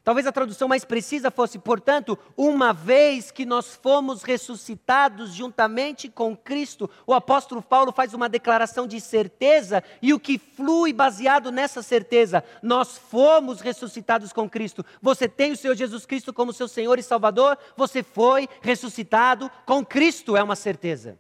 [0.05, 6.37] Talvez a tradução mais precisa fosse, portanto, uma vez que nós fomos ressuscitados juntamente com
[6.37, 11.83] Cristo, o apóstolo Paulo faz uma declaração de certeza e o que flui baseado nessa
[11.83, 14.85] certeza, nós fomos ressuscitados com Cristo.
[15.01, 19.87] Você tem o Senhor Jesus Cristo como seu Senhor e Salvador, você foi ressuscitado com
[19.87, 21.17] Cristo, é uma certeza.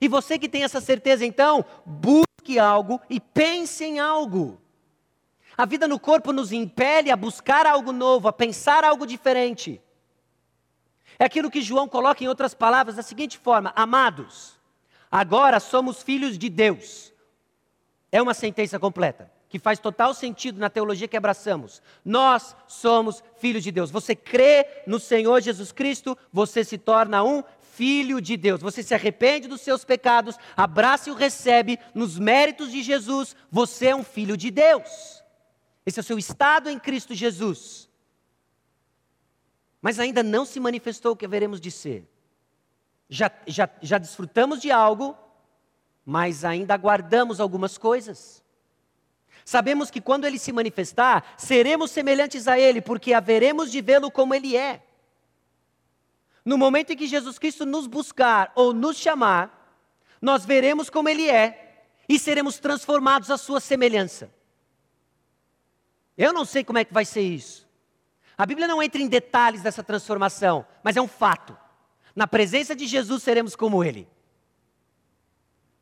[0.00, 4.61] E você que tem essa certeza, então, busque algo e pense em algo.
[5.56, 9.80] A vida no corpo nos impele a buscar algo novo, a pensar algo diferente.
[11.18, 14.58] É aquilo que João coloca em outras palavras da seguinte forma: Amados,
[15.10, 17.12] agora somos filhos de Deus.
[18.10, 21.82] É uma sentença completa, que faz total sentido na teologia que abraçamos.
[22.04, 23.90] Nós somos filhos de Deus.
[23.90, 28.60] Você crê no Senhor Jesus Cristo, você se torna um filho de Deus.
[28.60, 33.88] Você se arrepende dos seus pecados, abraça e o recebe nos méritos de Jesus, você
[33.88, 35.21] é um filho de Deus.
[35.84, 37.88] Esse é o seu estado em Cristo Jesus.
[39.80, 42.08] Mas ainda não se manifestou o que haveremos de ser.
[43.08, 45.16] Já, já, já desfrutamos de algo,
[46.04, 48.42] mas ainda aguardamos algumas coisas.
[49.44, 54.34] Sabemos que quando ele se manifestar, seremos semelhantes a ele, porque haveremos de vê-lo como
[54.34, 54.82] ele é.
[56.44, 59.76] No momento em que Jesus Cristo nos buscar ou nos chamar,
[60.20, 64.32] nós veremos como ele é e seremos transformados à sua semelhança.
[66.16, 67.68] Eu não sei como é que vai ser isso.
[68.36, 71.56] A Bíblia não entra em detalhes dessa transformação, mas é um fato.
[72.14, 74.08] Na presença de Jesus seremos como Ele.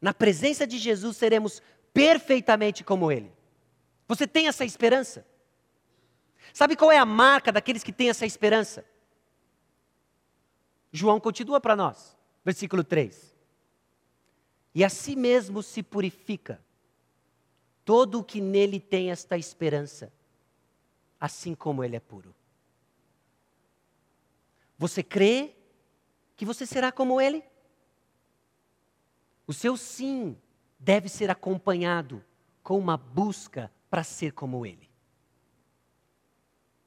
[0.01, 1.62] Na presença de Jesus seremos
[1.93, 3.33] perfeitamente como Ele.
[4.07, 5.27] Você tem essa esperança?
[6.53, 8.85] Sabe qual é a marca daqueles que têm essa esperança?
[10.93, 13.37] João continua para nós, versículo 3.
[14.75, 16.61] E a si mesmo se purifica
[17.85, 20.12] todo o que nele tem esta esperança
[21.20, 22.35] assim como Ele é puro.
[24.78, 25.54] Você crê
[26.37, 27.44] que você será como Ele?
[29.46, 30.38] O seu sim
[30.78, 32.24] deve ser acompanhado
[32.62, 34.88] com uma busca para ser como Ele.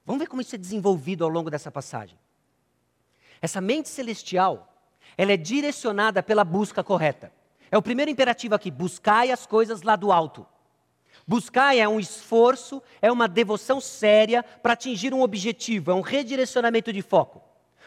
[0.06, 2.17] Vamos ver como isso é desenvolvido ao longo dessa passagem.
[3.41, 4.74] Essa mente celestial,
[5.17, 7.32] ela é direcionada pela busca correta.
[7.69, 10.46] É o primeiro imperativo aqui: buscai as coisas lá do alto.
[11.26, 16.92] Buscai é um esforço, é uma devoção séria para atingir um objetivo, é um redirecionamento
[16.92, 17.42] de foco.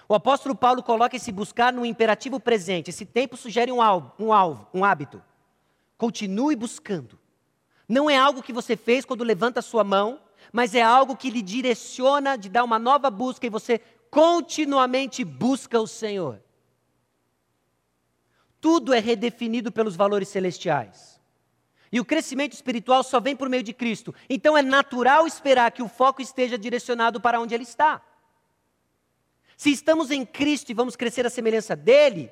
[0.09, 2.91] O apóstolo Paulo coloca esse buscar no imperativo presente.
[2.91, 5.23] Esse tempo sugere um alvo, um alvo, um hábito.
[5.99, 7.19] Continue buscando.
[7.89, 10.21] Não é algo que você fez quando levanta a sua mão,
[10.53, 15.81] mas é algo que lhe direciona de dar uma nova busca e você continuamente busca
[15.81, 16.41] o Senhor.
[18.61, 21.21] Tudo é redefinido pelos valores celestiais.
[21.91, 24.15] E o crescimento espiritual só vem por meio de Cristo.
[24.29, 28.03] Então é natural esperar que o foco esteja direcionado para onde ele está.
[29.57, 32.31] Se estamos em Cristo e vamos crescer à semelhança dele,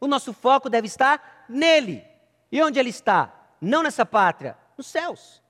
[0.00, 2.04] o nosso foco deve estar nele.
[2.50, 3.32] E onde ele está?
[3.60, 5.42] Não nessa pátria, nos céus.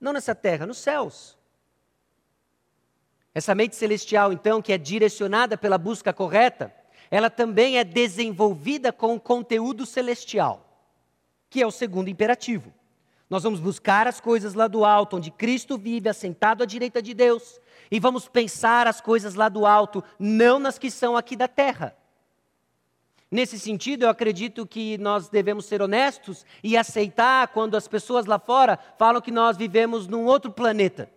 [0.00, 1.38] Não nessa terra, nos céus.
[3.34, 6.74] Essa mente celestial, então, que é direcionada pela busca correta,
[7.10, 10.73] ela também é desenvolvida com conteúdo celestial,
[11.54, 12.74] que é o segundo imperativo.
[13.30, 17.14] Nós vamos buscar as coisas lá do alto, onde Cristo vive, assentado à direita de
[17.14, 17.60] Deus,
[17.92, 21.96] e vamos pensar as coisas lá do alto, não nas que são aqui da terra.
[23.30, 28.40] Nesse sentido, eu acredito que nós devemos ser honestos e aceitar quando as pessoas lá
[28.40, 31.08] fora falam que nós vivemos num outro planeta.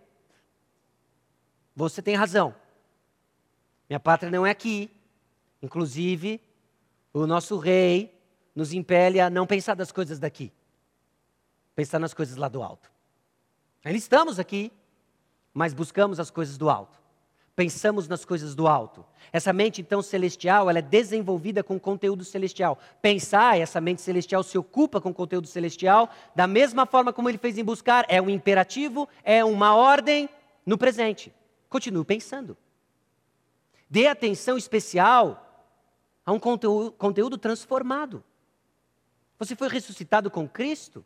[1.74, 2.54] Você tem razão.
[3.90, 4.88] Minha pátria não é aqui.
[5.60, 6.40] Inclusive,
[7.12, 8.16] o nosso rei
[8.58, 10.52] nos impele a não pensar das coisas daqui,
[11.76, 12.90] pensar nas coisas lá do alto.
[13.84, 14.72] Ainda estamos aqui,
[15.54, 16.98] mas buscamos as coisas do alto.
[17.54, 19.06] Pensamos nas coisas do alto.
[19.32, 22.76] Essa mente, então, celestial, ela é desenvolvida com conteúdo celestial.
[23.00, 27.58] Pensar, essa mente celestial se ocupa com conteúdo celestial, da mesma forma como ele fez
[27.58, 30.28] em buscar, é um imperativo, é uma ordem
[30.66, 31.32] no presente.
[31.68, 32.56] Continue pensando.
[33.88, 35.44] Dê atenção especial
[36.26, 38.24] a um conteúdo, conteúdo transformado.
[39.38, 41.04] Você foi ressuscitado com Cristo?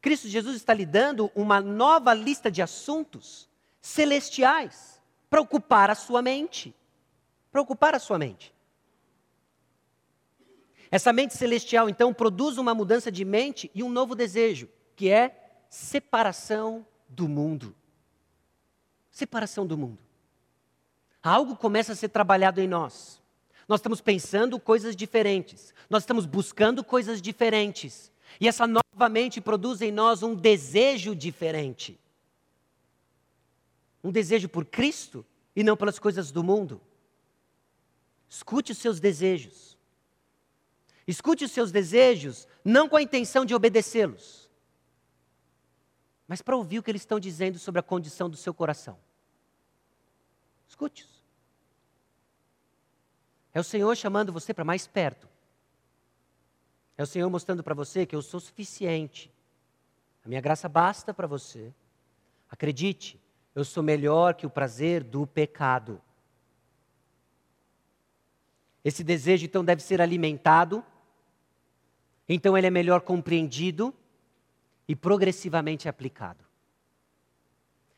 [0.00, 3.48] Cristo Jesus está lhe dando uma nova lista de assuntos
[3.80, 6.74] celestiais para ocupar a sua mente.
[7.50, 8.54] Para ocupar a sua mente.
[10.90, 15.62] Essa mente celestial, então, produz uma mudança de mente e um novo desejo, que é
[15.68, 17.74] separação do mundo.
[19.10, 19.98] Separação do mundo.
[21.22, 23.19] Algo começa a ser trabalhado em nós.
[23.70, 25.72] Nós estamos pensando coisas diferentes.
[25.88, 28.12] Nós estamos buscando coisas diferentes.
[28.38, 31.98] E essa nova mente produz em nós um desejo diferente
[34.02, 36.80] um desejo por Cristo e não pelas coisas do mundo.
[38.28, 39.76] Escute os seus desejos.
[41.06, 44.48] Escute os seus desejos não com a intenção de obedecê-los,
[46.28, 48.98] mas para ouvir o que eles estão dizendo sobre a condição do seu coração.
[50.68, 51.19] Escute-os.
[53.52, 55.28] É o Senhor chamando você para mais perto.
[56.96, 59.32] É o Senhor mostrando para você que eu sou suficiente.
[60.24, 61.72] A minha graça basta para você.
[62.50, 63.20] Acredite,
[63.54, 66.00] eu sou melhor que o prazer do pecado.
[68.84, 70.84] Esse desejo então deve ser alimentado,
[72.28, 73.94] então ele é melhor compreendido
[74.88, 76.44] e progressivamente aplicado.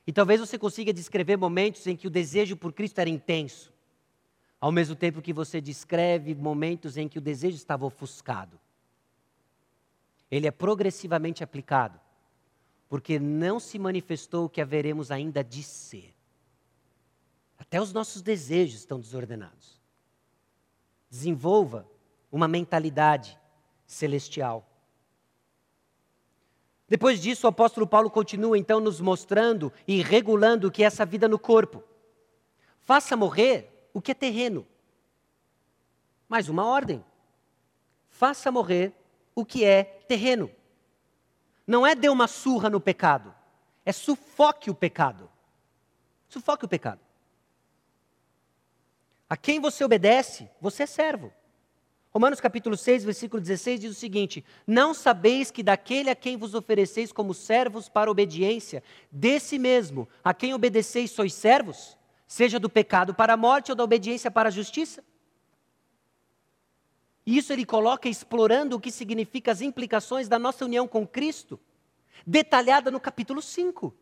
[0.06, 3.71] E talvez você consiga descrever momentos em que o desejo por Cristo era intenso,
[4.62, 8.60] ao mesmo tempo que você descreve momentos em que o desejo estava ofuscado.
[10.30, 11.98] Ele é progressivamente aplicado
[12.88, 16.14] porque não se manifestou o que haveremos ainda de ser.
[17.58, 19.80] Até os nossos desejos estão desordenados.
[21.10, 21.84] Desenvolva
[22.30, 23.36] uma mentalidade
[23.84, 24.64] celestial.
[26.88, 31.04] Depois disso, o apóstolo Paulo continua então nos mostrando e regulando o que é essa
[31.04, 31.82] vida no corpo.
[32.78, 34.66] Faça morrer o que é terreno.
[36.28, 37.04] Mais uma ordem.
[38.08, 38.92] Faça morrer
[39.34, 40.50] o que é terreno.
[41.66, 43.34] Não é dê uma surra no pecado,
[43.84, 45.30] é sufoque o pecado.
[46.28, 47.00] Sufoque o pecado.
[49.28, 51.32] A quem você obedece, você é servo.
[52.12, 56.54] Romanos capítulo 6, versículo 16 diz o seguinte: Não sabeis que daquele a quem vos
[56.54, 61.96] ofereceis como servos para obediência, desse mesmo a quem obedeceis sois servos,
[62.32, 65.04] seja do pecado para a morte ou da obediência para a justiça?
[67.26, 71.60] Isso ele coloca explorando o que significa as implicações da nossa união com Cristo,
[72.26, 73.94] detalhada no capítulo 5.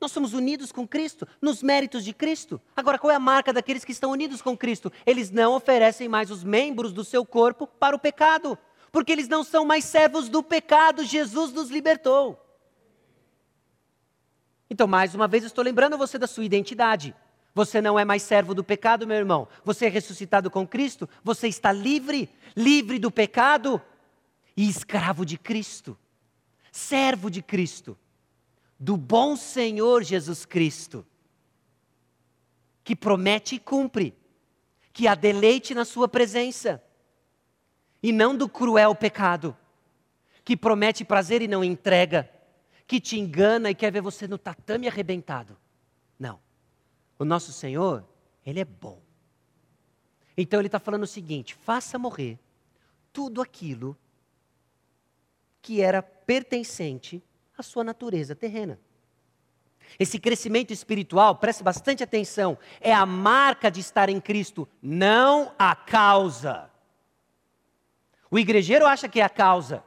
[0.00, 2.58] Nós somos unidos com Cristo, nos méritos de Cristo.
[2.74, 4.90] Agora, qual é a marca daqueles que estão unidos com Cristo?
[5.04, 8.58] Eles não oferecem mais os membros do seu corpo para o pecado,
[8.90, 12.42] porque eles não são mais servos do pecado, Jesus nos libertou.
[14.70, 17.14] Então, mais uma vez, estou lembrando você da sua identidade.
[17.54, 19.46] Você não é mais servo do pecado, meu irmão.
[19.64, 21.08] Você é ressuscitado com Cristo.
[21.22, 23.80] Você está livre, livre do pecado
[24.56, 25.98] e escravo de Cristo,
[26.70, 27.96] servo de Cristo,
[28.78, 31.06] do bom Senhor Jesus Cristo,
[32.84, 34.14] que promete e cumpre,
[34.92, 36.82] que há deleite na Sua presença,
[38.02, 39.56] e não do cruel pecado,
[40.44, 42.28] que promete prazer e não entrega,
[42.86, 45.56] que te engana e quer ver você no tatame arrebentado.
[47.22, 48.04] O nosso Senhor,
[48.44, 49.00] Ele é bom.
[50.36, 52.36] Então Ele está falando o seguinte: faça morrer
[53.12, 53.96] tudo aquilo
[55.60, 57.22] que era pertencente
[57.56, 58.76] à sua natureza terrena.
[60.00, 65.76] Esse crescimento espiritual, preste bastante atenção, é a marca de estar em Cristo, não a
[65.76, 66.68] causa.
[68.32, 69.84] O igrejeiro acha que é a causa.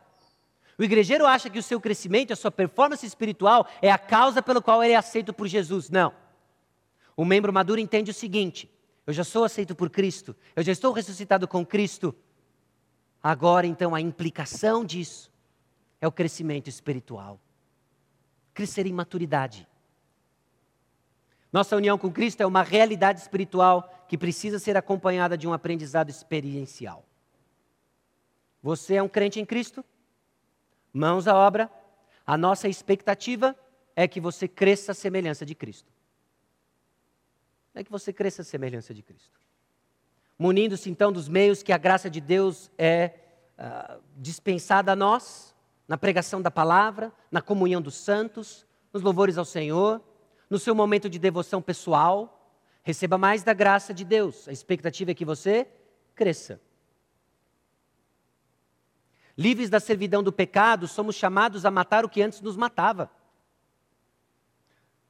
[0.78, 4.62] O igrejeiro acha que o seu crescimento, a sua performance espiritual é a causa pelo
[4.62, 5.90] qual ele é aceito por Jesus.
[5.90, 6.24] Não.
[7.16, 8.70] O membro maduro entende o seguinte:
[9.06, 12.16] eu já sou aceito por Cristo, eu já estou ressuscitado com Cristo.
[13.22, 15.32] Agora, então, a implicação disso
[16.00, 17.40] é o crescimento espiritual.
[18.54, 19.68] Crescer em maturidade.
[21.52, 26.10] Nossa união com Cristo é uma realidade espiritual que precisa ser acompanhada de um aprendizado
[26.10, 27.06] experiencial.
[28.62, 29.84] Você é um crente em Cristo?
[30.92, 31.72] Mãos à obra.
[32.28, 33.56] A nossa expectativa
[33.96, 35.95] é que você cresça à semelhança de Cristo.
[37.76, 39.38] É que você cresça à semelhança de Cristo.
[40.40, 43.14] Munindo-se então dos meios que a graça de Deus é
[43.60, 45.54] uh, dispensada a nós,
[45.88, 50.02] na pregação da palavra, na comunhão dos santos, nos louvores ao Senhor,
[50.50, 52.50] no seu momento de devoção pessoal.
[52.82, 54.48] Receba mais da graça de Deus.
[54.48, 55.68] A expectativa é que você
[56.16, 56.62] cresça.
[59.38, 63.12] Livres da servidão do pecado, somos chamados a matar o que antes nos matava.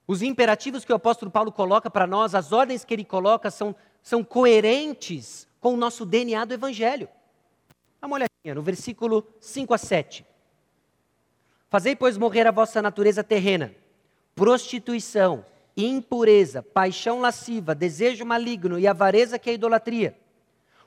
[0.08, 3.76] Os imperativos que o apóstolo Paulo coloca para nós, as ordens que ele coloca, são,
[4.04, 7.10] são coerentes com o nosso DNA do Evangelho.
[8.00, 10.26] Dá uma olhadinha no versículo 5 a 7.
[11.70, 13.74] Fazei, pois, morrer a vossa natureza terrena:
[14.36, 15.44] prostituição,
[15.76, 20.16] impureza, paixão lasciva, desejo maligno e avareza que é idolatria.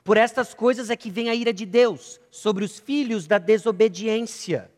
[0.01, 4.71] Por estas coisas é que vem a ira de Deus sobre os filhos da desobediência.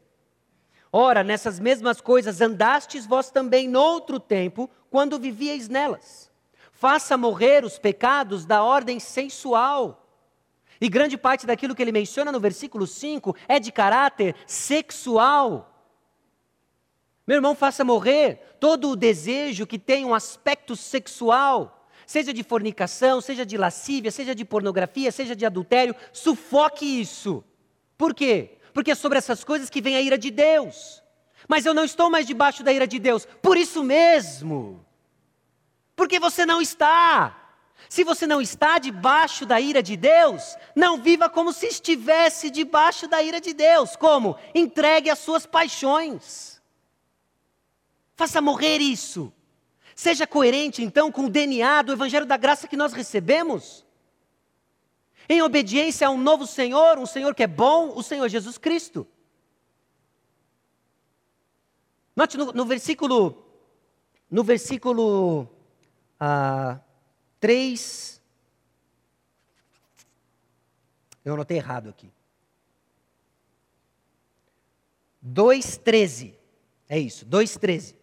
[0.93, 6.29] Ora, nessas mesmas coisas andastes vós também noutro tempo, quando vivíeis nelas.
[6.73, 10.05] Faça morrer os pecados da ordem sensual.
[10.81, 15.71] E grande parte daquilo que ele menciona no versículo 5 é de caráter sexual.
[17.25, 23.21] Meu irmão, faça morrer todo o desejo que tem um aspecto sexual, seja de fornicação,
[23.21, 27.43] seja de lascívia, seja de pornografia, seja de adultério, sufoque isso.
[27.95, 28.57] Por quê?
[28.73, 31.01] Porque é sobre essas coisas que vem a ira de Deus.
[31.47, 34.85] Mas eu não estou mais debaixo da ira de Deus, por isso mesmo.
[35.95, 37.37] Porque você não está.
[37.89, 43.07] Se você não está debaixo da ira de Deus, não viva como se estivesse debaixo
[43.07, 43.95] da ira de Deus.
[43.95, 44.37] Como?
[44.55, 46.61] Entregue as suas paixões.
[48.15, 49.33] Faça morrer isso.
[49.95, 53.85] Seja coerente, então, com o DNA do Evangelho da Graça que nós recebemos.
[55.31, 59.07] Em obediência a um novo Senhor, um Senhor que é bom, o Senhor Jesus Cristo.
[62.13, 63.41] Note no, no versículo,
[64.29, 65.47] no versículo
[66.19, 66.81] ah,
[67.39, 68.21] 3.
[71.23, 72.11] Eu anotei errado aqui.
[75.25, 76.33] 2,13.
[76.89, 77.95] É isso, 2,13.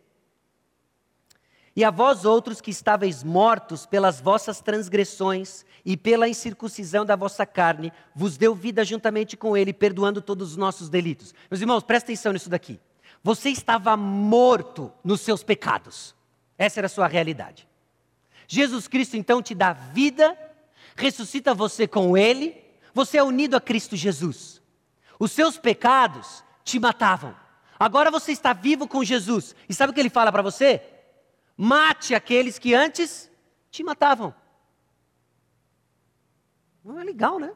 [1.78, 7.46] E a vós outros que estáveis mortos pelas vossas transgressões e pela incircuncisão da vossa
[7.46, 11.32] carne, vos deu vida juntamente com ele, perdoando todos os nossos delitos.
[11.48, 12.80] Meus irmãos, presta atenção nisso daqui.
[13.22, 16.16] Você estava morto nos seus pecados.
[16.58, 17.68] Essa era a sua realidade.
[18.48, 20.36] Jesus Cristo então te dá vida,
[20.96, 22.56] ressuscita você com ele,
[22.92, 24.60] você é unido a Cristo Jesus.
[25.16, 27.36] Os seus pecados te matavam.
[27.78, 29.54] Agora você está vivo com Jesus.
[29.68, 30.97] E sabe o que ele fala para você?
[31.60, 33.28] Mate aqueles que antes
[33.68, 34.32] te matavam.
[36.84, 37.52] Não é legal, né?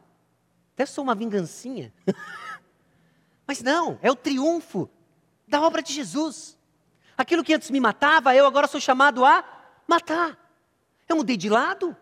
[0.73, 1.93] Até sou uma vingancinha.
[3.47, 4.89] Mas não, é o triunfo
[5.47, 6.57] da obra de Jesus.
[7.17, 9.41] Aquilo que antes me matava, eu agora sou chamado a
[9.87, 10.37] matar.
[11.07, 11.95] Eu mudei de lado.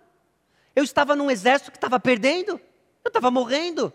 [0.75, 2.59] Eu estava num exército que estava perdendo.
[3.03, 3.93] Eu estava morrendo.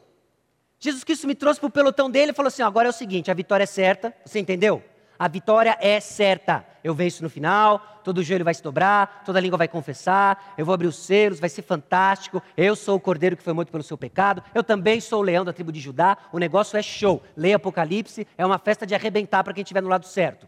[0.79, 3.33] Jesus Cristo me trouxe para o pelotão dele e falou assim: agora é o seguinte,
[3.33, 4.15] a vitória é certa.
[4.25, 4.85] Você entendeu?
[5.19, 6.65] A vitória é certa.
[6.87, 10.73] Eu venço no final, todo joelho vai se dobrar, toda língua vai confessar, eu vou
[10.73, 12.41] abrir os selos, vai ser fantástico.
[12.57, 15.45] Eu sou o cordeiro que foi morto pelo seu pecado, eu também sou o leão
[15.45, 16.17] da tribo de Judá.
[16.31, 17.21] O negócio é show.
[17.37, 20.47] Leia Apocalipse, é uma festa de arrebentar para quem estiver no lado certo.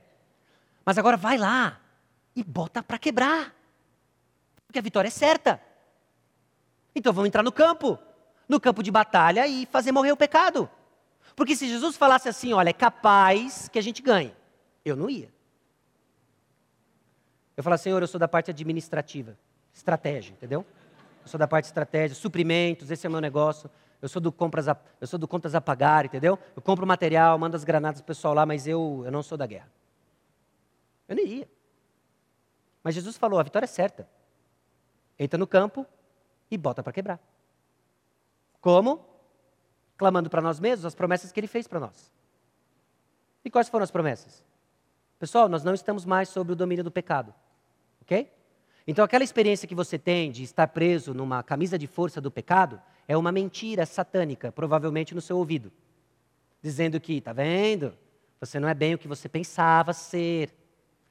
[0.85, 1.81] Mas agora vai lá
[2.37, 3.53] e bota para quebrar.
[4.65, 5.61] Porque a vitória é certa.
[6.95, 7.99] Então vamos entrar no campo,
[8.49, 10.71] no campo de batalha e fazer morrer o pecado.
[11.35, 14.33] Porque se Jesus falasse assim, olha, é capaz que a gente ganhe,
[14.85, 15.37] eu não ia.
[17.59, 19.37] Eu falo, Senhor, eu sou da parte administrativa,
[19.75, 20.65] estratégia, entendeu?
[21.23, 23.69] Eu sou da parte estratégia, suprimentos, esse é o meu negócio.
[24.01, 26.39] Eu sou do compras a, eu sou do contas a pagar, entendeu?
[26.55, 29.45] Eu compro material, mando as granadas pro pessoal lá, mas eu, eu não sou da
[29.45, 29.69] guerra.
[31.09, 31.49] Eu nem ia.
[32.85, 34.09] Mas Jesus falou, a vitória é certa.
[35.19, 35.85] Entra no campo
[36.49, 37.19] e bota para quebrar.
[38.61, 39.05] Como?
[39.97, 42.13] Clamando para nós mesmos as promessas que ele fez para nós.
[43.45, 44.45] E quais foram as promessas?
[45.19, 47.35] Pessoal, nós não estamos mais sob o domínio do pecado.
[48.09, 48.33] Ok?
[48.87, 52.81] Então, aquela experiência que você tem de estar preso numa camisa de força do pecado
[53.07, 55.71] é uma mentira satânica, provavelmente no seu ouvido,
[56.63, 57.95] dizendo que, tá vendo?
[58.41, 60.55] Você não é bem o que você pensava ser.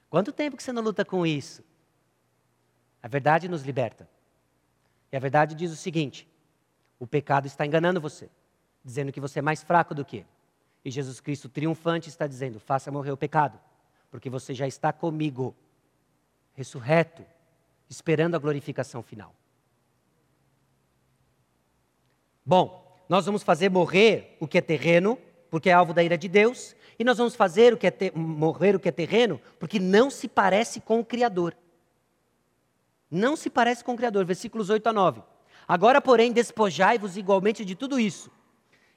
[0.09, 1.63] Quanto tempo que você não luta com isso?
[3.03, 4.09] A verdade nos liberta.
[5.11, 6.27] E a verdade diz o seguinte:
[6.97, 8.27] o pecado está enganando você,
[8.83, 10.27] dizendo que você é mais fraco do que ele.
[10.83, 13.59] E Jesus Cristo, triunfante, está dizendo: faça morrer o pecado,
[14.09, 15.55] porque você já está comigo,
[16.57, 17.23] ressurreto,
[17.87, 19.31] esperando a glorificação final.
[22.43, 25.19] Bom, nós vamos fazer morrer o que é terreno,
[25.51, 28.75] porque é alvo da ira de Deus, e nós vamos fazer o que é morrer
[28.75, 31.55] o que é terreno, porque não se parece com o Criador.
[33.09, 34.25] Não se parece com o Criador.
[34.25, 35.21] Versículos 8 a 9.
[35.67, 38.31] Agora, porém, despojai-vos igualmente de tudo isso: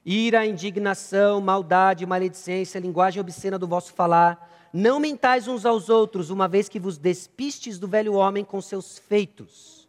[0.03, 4.50] ira, indignação, maldade, maledicência, linguagem obscena do vosso falar.
[4.73, 8.97] Não mentais uns aos outros, uma vez que vos despistes do velho homem com seus
[8.97, 9.81] feitos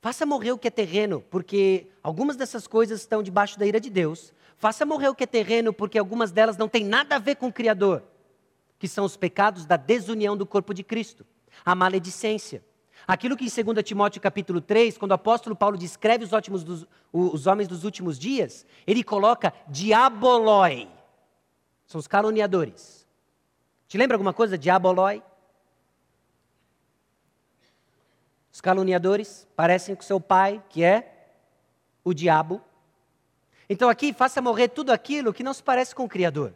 [0.00, 3.90] Faça morrer o que é terreno, porque algumas dessas coisas estão debaixo da ira de
[3.90, 4.32] Deus.
[4.56, 7.48] Faça morrer o que é terreno, porque algumas delas não têm nada a ver com
[7.48, 8.02] o Criador,
[8.78, 11.26] que são os pecados da desunião do corpo de Cristo,
[11.64, 12.64] a maledicência.
[13.06, 17.46] Aquilo que em 2 Timóteo capítulo 3, quando o apóstolo Paulo descreve os, dos, os
[17.46, 20.88] homens dos últimos dias, ele coloca diaboloi.
[21.90, 23.04] São os caluniadores.
[23.88, 24.56] Te lembra alguma coisa?
[24.56, 25.20] Diaboloi?
[28.52, 31.32] Os caluniadores parecem com seu pai, que é
[32.04, 32.62] o diabo.
[33.68, 36.54] Então aqui faça morrer tudo aquilo que não se parece com o Criador.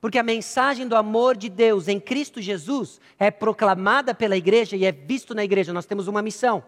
[0.00, 4.84] Porque a mensagem do amor de Deus em Cristo Jesus é proclamada pela igreja e
[4.84, 5.72] é visto na igreja.
[5.72, 6.64] Nós temos uma missão.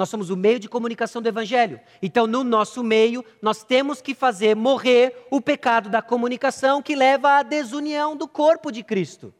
[0.00, 1.78] Nós somos o meio de comunicação do Evangelho.
[2.00, 7.32] Então, no nosso meio, nós temos que fazer morrer o pecado da comunicação que leva
[7.32, 9.30] à desunião do corpo de Cristo.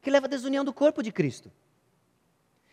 [0.00, 1.50] Que leva à desunião do corpo de Cristo.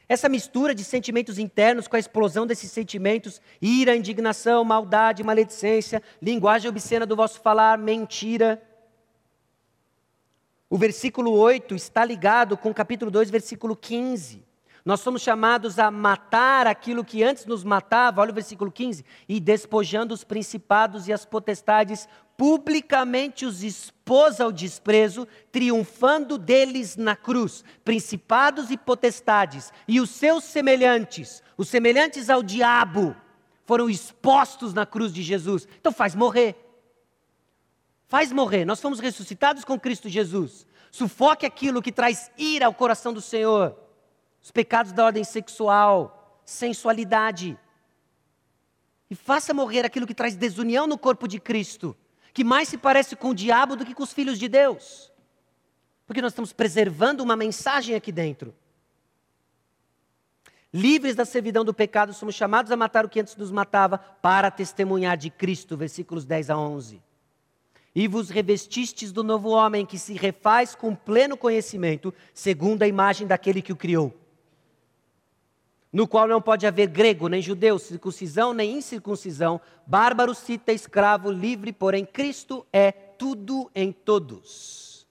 [0.08, 6.70] Essa mistura de sentimentos internos com a explosão desses sentimentos, ira, indignação, maldade, maledicência, linguagem
[6.70, 8.62] obscena do vosso falar, mentira.
[10.70, 14.51] O versículo 8 está ligado com o capítulo 2, versículo 15.
[14.84, 19.40] Nós somos chamados a matar aquilo que antes nos matava, olha o versículo 15, e
[19.40, 27.64] despojando os principados e as potestades, publicamente os expôs ao desprezo, triunfando deles na cruz,
[27.86, 33.16] principados e potestades, e os seus semelhantes, os semelhantes ao diabo,
[33.66, 35.68] foram expostos na cruz de Jesus.
[35.80, 36.56] Então faz morrer.
[38.08, 38.66] Faz morrer.
[38.66, 40.66] Nós fomos ressuscitados com Cristo Jesus.
[40.92, 43.81] Sufoque aquilo que traz ira ao coração do Senhor.
[44.42, 47.58] Os pecados da ordem sexual, sensualidade.
[49.10, 51.96] E faça morrer aquilo que traz desunião no corpo de Cristo
[52.34, 55.12] que mais se parece com o diabo do que com os filhos de Deus.
[56.06, 58.54] Porque nós estamos preservando uma mensagem aqui dentro.
[60.74, 64.50] Livres da servidão do pecado, somos chamados a matar o que antes nos matava, para
[64.50, 67.02] testemunhar de Cristo, versículos 10 a 11.
[67.94, 73.28] E vos revestistes do novo homem, que se refaz com pleno conhecimento, segundo a imagem
[73.28, 74.21] daquele que o criou
[75.92, 81.74] no qual não pode haver grego, nem judeu, circuncisão, nem incircuncisão, bárbaro, cita, escravo, livre,
[81.74, 85.06] porém Cristo é tudo em todos.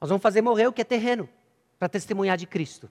[0.00, 1.28] Nós vamos fazer morrer o que é terreno,
[1.78, 2.90] para testemunhar de Cristo.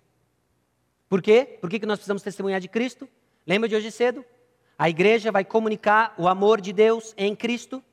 [1.08, 1.58] Por quê?
[1.62, 3.08] Por que, que nós precisamos testemunhar de Cristo?
[3.46, 4.26] Lembra de hoje cedo?
[4.78, 7.84] A igreja vai comunicar o amor de Deus em Cristo.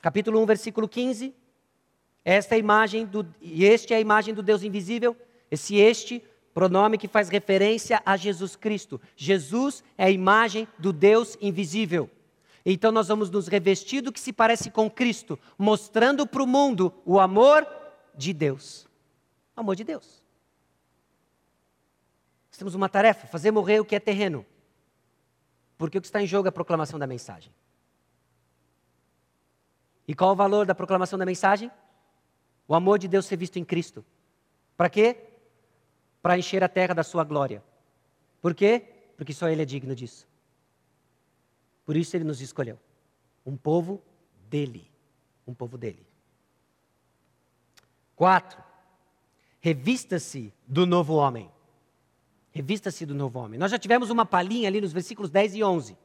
[0.00, 1.34] Capítulo 1, versículo 15.
[2.24, 5.16] Esta é a imagem do, e este é a imagem do Deus invisível.
[5.50, 9.00] Esse este, pronome que faz referência a Jesus Cristo.
[9.16, 12.10] Jesus é a imagem do Deus invisível.
[12.66, 16.92] Então nós vamos nos revestir do que se parece com Cristo, mostrando para o mundo
[17.04, 17.66] o amor
[18.14, 18.86] de Deus.
[19.56, 20.22] O amor de Deus.
[22.50, 24.44] Nós temos uma tarefa: fazer morrer o que é terreno.
[25.78, 27.54] Porque o que está em jogo é a proclamação da mensagem.
[30.06, 31.70] E qual o valor da proclamação da mensagem?
[32.68, 34.04] O amor de Deus ser visto em Cristo.
[34.76, 35.16] Para quê?
[36.20, 37.64] Para encher a terra da sua glória.
[38.42, 38.84] Por quê?
[39.16, 40.28] Porque só Ele é digno disso.
[41.86, 42.78] Por isso Ele nos escolheu.
[43.44, 44.02] Um povo
[44.50, 44.90] dele.
[45.46, 46.06] Um povo dele.
[48.14, 48.62] Quatro.
[49.60, 51.50] Revista-se do novo homem.
[52.50, 53.58] Revista-se do novo homem.
[53.58, 55.96] Nós já tivemos uma palhinha ali nos versículos 10 e 11.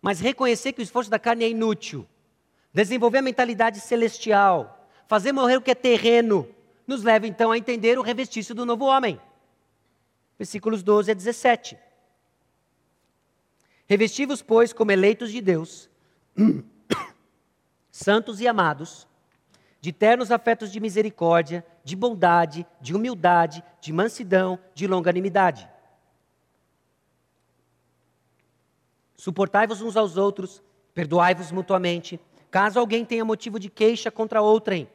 [0.00, 2.06] Mas reconhecer que o esforço da carne é inútil,
[2.72, 4.75] desenvolver a mentalidade celestial,
[5.06, 6.48] fazer morrer o que é terreno,
[6.86, 9.20] nos leva então a entender o revestício do novo homem.
[10.38, 11.78] Versículos 12 a 17.
[13.88, 15.88] Revestivos, pois, como eleitos de Deus,
[17.90, 19.06] santos e amados,
[19.80, 25.68] de ternos afetos de misericórdia, de bondade, de humildade, de mansidão, de longanimidade.
[29.16, 34.88] Suportai-vos uns aos outros, perdoai-vos mutuamente, caso alguém tenha motivo de queixa contra outrem.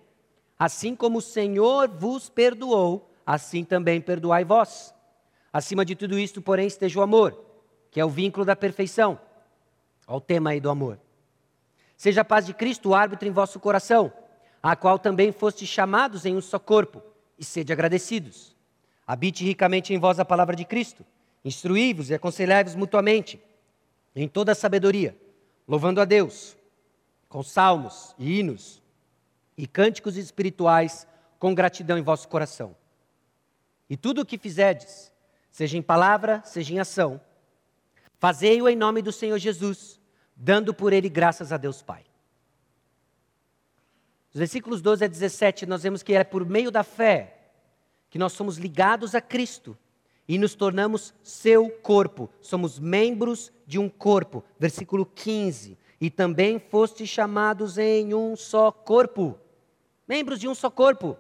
[0.62, 4.94] Assim como o Senhor vos perdoou, assim também perdoai vós.
[5.52, 7.36] Acima de tudo isto, porém, esteja o amor,
[7.90, 9.20] que é o vínculo da perfeição.
[10.06, 11.00] Olha o tema aí do amor.
[11.98, 14.14] Seja a paz de Cristo árbitro em vosso coração,
[14.62, 17.02] a qual também fostes chamados em um só corpo,
[17.40, 18.56] e sede agradecidos.
[19.08, 21.04] Habite ricamente em vós a palavra de Cristo,
[21.44, 23.42] instruí-vos e aconselhai-vos mutuamente,
[24.16, 25.18] em toda a sabedoria,
[25.68, 26.56] louvando a Deus,
[27.28, 28.81] com salmos e hinos
[29.58, 31.08] e cânticos espirituais,
[31.40, 32.76] com gratidão em vosso coração.
[33.90, 35.12] E tudo o que fizerdes,
[35.50, 37.20] seja em palavra, seja em ação,
[38.20, 40.00] fazei-o em nome do Senhor Jesus,
[40.36, 42.06] dando por ele graças a Deus Pai.
[44.34, 47.38] Versículos 12 a 17, nós vemos que é por meio da fé
[48.10, 49.78] que nós somos ligados a Cristo
[50.28, 52.30] e nos tornamos seu corpo.
[52.42, 54.44] Somos membros de um corpo.
[54.58, 55.78] Versículo 15.
[56.02, 59.40] E também foste chamados em um só corpo.
[60.08, 61.16] Membros de um só corpo.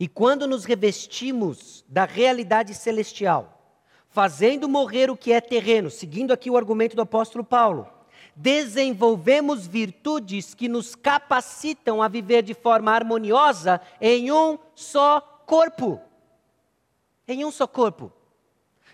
[0.00, 6.50] E quando nos revestimos da realidade celestial, fazendo morrer o que é terreno, seguindo aqui
[6.50, 7.88] o argumento do apóstolo Paulo,
[8.34, 16.00] desenvolvemos virtudes que nos capacitam a viver de forma harmoniosa em um só corpo.
[17.28, 18.12] Em um só corpo.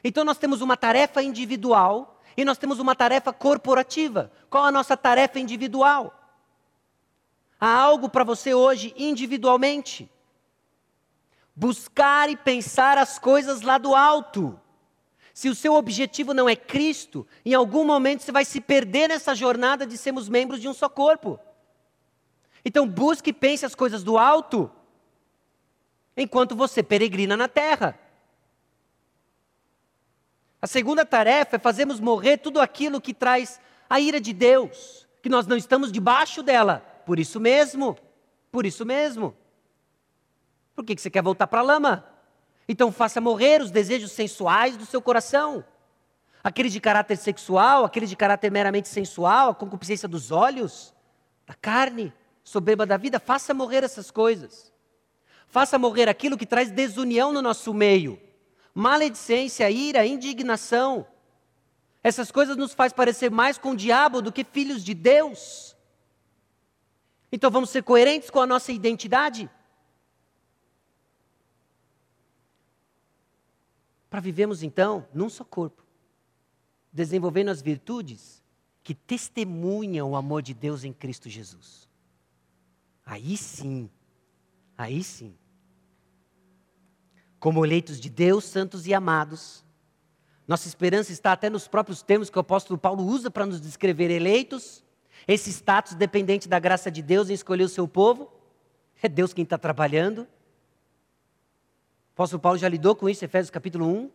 [0.04, 4.30] Então nós temos uma tarefa individual e nós temos uma tarefa corporativa.
[4.48, 6.14] Qual a nossa tarefa individual?
[7.58, 10.08] Há algo para você hoje individualmente.
[11.52, 14.56] Buscar e pensar as coisas lá do alto.
[15.34, 19.34] Se o seu objetivo não é Cristo, em algum momento você vai se perder nessa
[19.34, 21.40] jornada de sermos membros de um só corpo.
[22.64, 24.70] Então busque e pense as coisas do alto,
[26.16, 27.98] enquanto você peregrina na terra.
[30.60, 35.28] A segunda tarefa é fazermos morrer tudo aquilo que traz a ira de Deus, que
[35.28, 36.80] nós não estamos debaixo dela.
[37.06, 37.96] Por isso mesmo,
[38.50, 39.34] por isso mesmo.
[40.74, 42.04] Por que você quer voltar para a lama?
[42.68, 45.64] Então faça morrer os desejos sensuais do seu coração.
[46.42, 50.94] Aqueles de caráter sexual, aqueles de caráter meramente sensual, a concupiscência dos olhos,
[51.46, 52.12] da carne,
[52.44, 54.72] soberba da vida, faça morrer essas coisas.
[55.48, 58.20] Faça morrer aquilo que traz desunião no nosso meio.
[58.78, 61.04] Maledicência, ira, indignação.
[62.02, 65.76] Essas coisas nos faz parecer mais com o diabo do que filhos de Deus.
[67.32, 69.50] Então vamos ser coerentes com a nossa identidade.
[74.08, 75.84] para vivermos então num só corpo,
[76.92, 78.42] desenvolvendo as virtudes
[78.82, 81.88] que testemunham o amor de Deus em Cristo Jesus.
[83.04, 83.90] Aí sim,
[84.76, 85.36] aí sim.
[87.38, 89.64] Como eleitos de Deus, santos e amados,
[90.46, 94.10] nossa esperança está até nos próprios termos que o apóstolo Paulo usa para nos descrever
[94.10, 94.82] eleitos,
[95.26, 98.32] esse status dependente da graça de Deus em escolher o seu povo.
[99.02, 100.26] É Deus quem está trabalhando
[102.18, 104.10] apóstolo Paulo já lidou com isso, Efésios capítulo 1.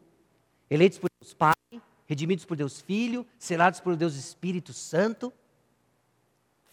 [0.70, 1.54] Eleitos por Deus Pai,
[2.06, 5.32] redimidos por Deus Filho, selados por Deus Espírito Santo.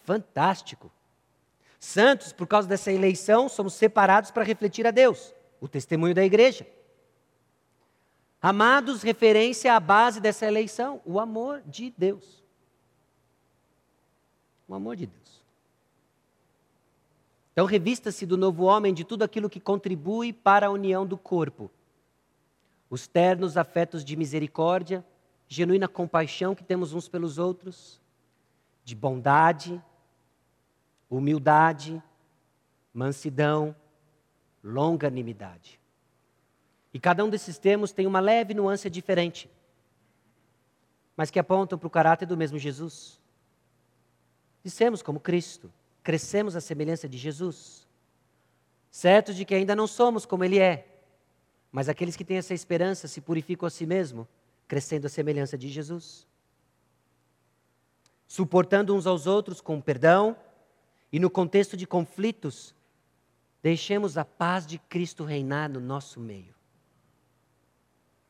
[0.03, 0.91] Fantástico.
[1.79, 6.67] Santos, por causa dessa eleição, somos separados para refletir a Deus, o testemunho da igreja.
[8.41, 12.43] Amados, referência à base dessa eleição, o amor de Deus.
[14.67, 15.41] O amor de Deus.
[17.51, 21.69] Então, revista-se do novo homem de tudo aquilo que contribui para a união do corpo.
[22.89, 25.05] Os ternos afetos de misericórdia,
[25.47, 28.01] genuína compaixão que temos uns pelos outros,
[28.83, 29.79] de bondade,
[31.09, 32.01] humildade,
[32.93, 33.75] mansidão,
[34.63, 35.79] longanimidade.
[36.93, 39.49] E cada um desses termos tem uma leve nuance diferente,
[41.15, 43.19] mas que apontam para o caráter do mesmo Jesus.
[44.63, 45.71] Dissemos como Cristo,
[46.03, 47.87] crescemos à semelhança de Jesus.
[48.89, 50.87] Certo de que ainda não somos como Ele é,
[51.71, 54.27] mas aqueles que têm essa esperança se purificam a si mesmo,
[54.67, 56.27] crescendo à semelhança de Jesus.
[58.27, 60.35] Suportando uns aos outros com perdão
[61.11, 62.75] e no contexto de conflitos,
[63.61, 66.55] deixemos a paz de Cristo reinar no nosso meio.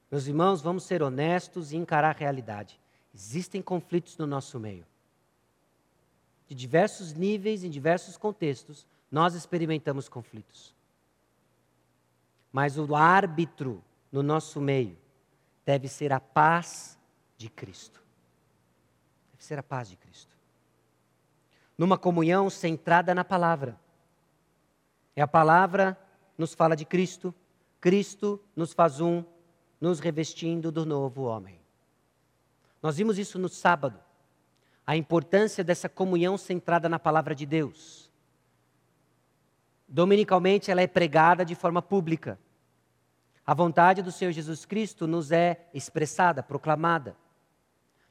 [0.09, 2.79] Meus irmãos, vamos ser honestos e encarar a realidade.
[3.13, 4.85] Existem conflitos no nosso meio.
[6.47, 10.75] De diversos níveis, em diversos contextos, nós experimentamos conflitos.
[12.51, 14.97] Mas o árbitro no nosso meio
[15.65, 16.99] deve ser a paz
[17.37, 18.03] de Cristo.
[19.31, 20.35] Deve ser a paz de Cristo.
[21.77, 23.79] Numa comunhão centrada na palavra.
[25.15, 25.97] É a palavra
[26.37, 27.33] nos fala de Cristo,
[27.79, 29.23] Cristo nos faz um,
[29.79, 31.59] nos revestindo do novo homem.
[32.81, 33.99] Nós vimos isso no sábado,
[34.85, 38.11] a importância dessa comunhão centrada na palavra de Deus.
[39.87, 42.39] Dominicalmente ela é pregada de forma pública.
[43.45, 47.15] A vontade do Senhor Jesus Cristo nos é expressada, proclamada.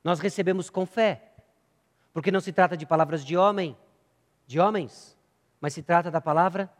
[0.04, 1.32] Nós recebemos com fé,
[2.12, 3.76] porque não se trata de palavras de homem,
[4.46, 5.16] de homens,
[5.60, 6.70] mas se trata da palavra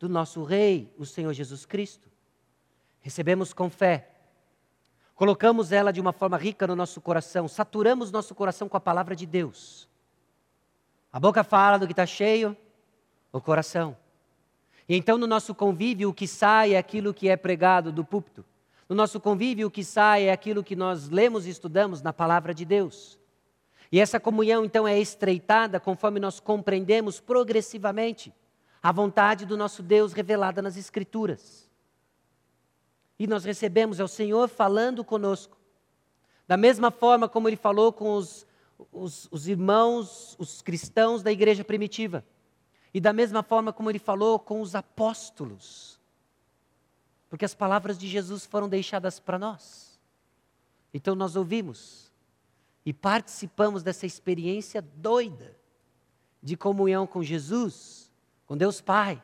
[0.00, 2.08] do nosso Rei, o Senhor Jesus Cristo.
[3.02, 4.10] Recebemos com fé,
[5.14, 9.14] colocamos ela de uma forma rica no nosso coração, saturamos nosso coração com a palavra
[9.14, 9.86] de Deus.
[11.12, 12.56] A boca fala do que está cheio,
[13.30, 13.94] o coração.
[14.88, 18.44] E então, no nosso convívio, o que sai é aquilo que é pregado do púlpito.
[18.88, 22.54] No nosso convívio, o que sai é aquilo que nós lemos e estudamos na palavra
[22.54, 23.18] de Deus.
[23.92, 28.32] E essa comunhão, então, é estreitada conforme nós compreendemos progressivamente
[28.82, 31.68] a vontade do nosso Deus revelada nas Escrituras.
[33.18, 35.58] E nós recebemos é o Senhor falando conosco.
[36.48, 38.46] Da mesma forma como ele falou com os,
[38.90, 42.24] os, os irmãos, os cristãos da igreja primitiva.
[42.92, 46.00] E da mesma forma como ele falou com os apóstolos.
[47.28, 50.00] Porque as palavras de Jesus foram deixadas para nós.
[50.92, 52.10] Então nós ouvimos
[52.84, 55.56] e participamos dessa experiência doida
[56.42, 58.09] de comunhão com Jesus,
[58.50, 59.22] com Deus Pai,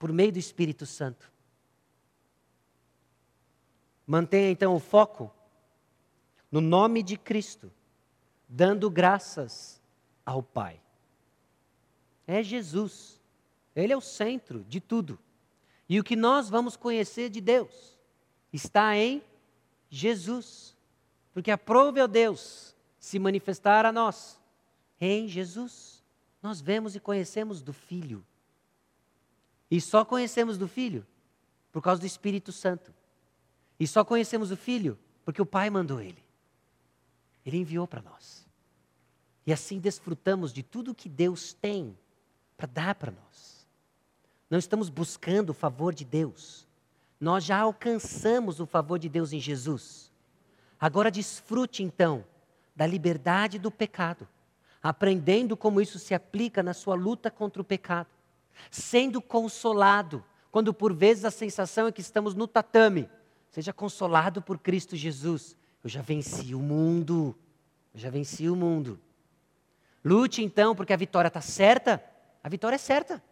[0.00, 1.30] por meio do Espírito Santo.
[4.04, 5.32] Mantenha então o foco
[6.50, 7.70] no nome de Cristo,
[8.48, 9.80] dando graças
[10.26, 10.80] ao Pai
[12.26, 13.20] é Jesus.
[13.76, 15.20] Ele é o centro de tudo.
[15.88, 17.96] E o que nós vamos conhecer de Deus
[18.52, 19.22] está em
[19.88, 20.76] Jesus.
[21.32, 24.36] Porque aprove ao Deus se manifestar a nós
[25.00, 26.02] em Jesus.
[26.42, 28.26] Nós vemos e conhecemos do Filho.
[29.74, 31.04] E só conhecemos do Filho
[31.72, 32.94] por causa do Espírito Santo.
[33.80, 36.22] E só conhecemos o Filho porque o Pai mandou ele.
[37.44, 38.46] Ele enviou para nós.
[39.44, 41.98] E assim desfrutamos de tudo que Deus tem
[42.56, 43.66] para dar para nós.
[44.48, 46.68] Não estamos buscando o favor de Deus.
[47.18, 50.08] Nós já alcançamos o favor de Deus em Jesus.
[50.78, 52.24] Agora desfrute então
[52.76, 54.28] da liberdade do pecado,
[54.80, 58.13] aprendendo como isso se aplica na sua luta contra o pecado,
[58.70, 63.08] sendo consolado quando por vezes a sensação é que estamos no tatame.
[63.50, 65.56] Seja consolado por Cristo Jesus.
[65.82, 67.36] Eu já venci o mundo.
[67.92, 69.00] Eu já venci o mundo.
[70.04, 72.02] Lute então, porque a vitória está certa
[72.44, 73.24] a vitória é certa.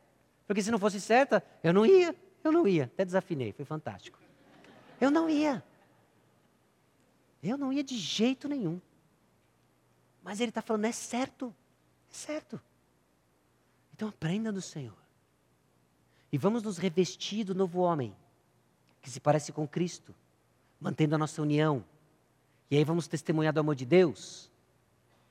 [0.47, 2.17] Porque se não fosse certa, eu não ia.
[2.43, 2.85] Eu não ia.
[2.85, 4.19] Até desafinei, foi fantástico.
[4.99, 5.63] Eu não ia.
[7.43, 8.81] Eu não ia de jeito nenhum.
[10.23, 11.55] Mas ele está falando, é certo.
[12.11, 12.59] É certo.
[13.93, 14.97] Então aprenda do Senhor.
[16.33, 18.17] E vamos nos revestir do novo homem,
[19.03, 20.15] que se parece com Cristo,
[20.81, 21.85] mantendo a nossa união.
[22.71, 24.51] E aí vamos testemunhar do amor de Deus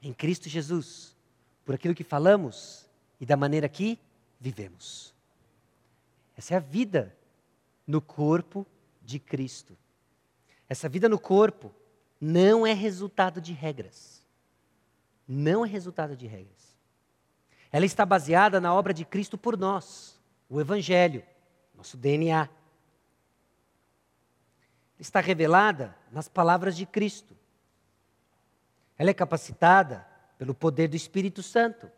[0.01, 1.15] em Cristo Jesus,
[1.65, 2.87] por aquilo que falamos
[3.19, 3.99] e da maneira que
[4.39, 5.13] vivemos.
[6.37, 7.15] Essa é a vida
[7.85, 8.65] no corpo
[9.01, 9.77] de Cristo.
[10.69, 11.73] Essa vida no corpo
[12.19, 14.23] não é resultado de regras.
[15.27, 16.75] Não é resultado de regras.
[17.71, 20.20] Ela está baseada na obra de Cristo por nós,
[20.51, 21.23] o Evangelho,
[21.73, 22.49] nosso DNA.
[24.99, 27.37] Está revelada nas palavras de Cristo.
[28.97, 30.05] Ela é capacitada
[30.37, 31.89] pelo poder do Espírito Santo.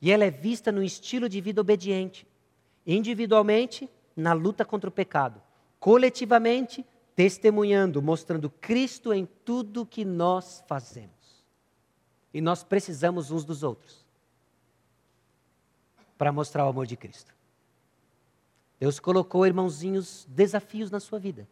[0.00, 2.26] E ela é vista no estilo de vida obediente.
[2.86, 5.42] Individualmente, na luta contra o pecado.
[5.78, 11.44] Coletivamente, testemunhando, mostrando Cristo em tudo que nós fazemos.
[12.32, 13.97] E nós precisamos uns dos outros
[16.18, 17.32] para mostrar o amor de Cristo.
[18.78, 21.48] Deus colocou, irmãozinhos, desafios na sua vida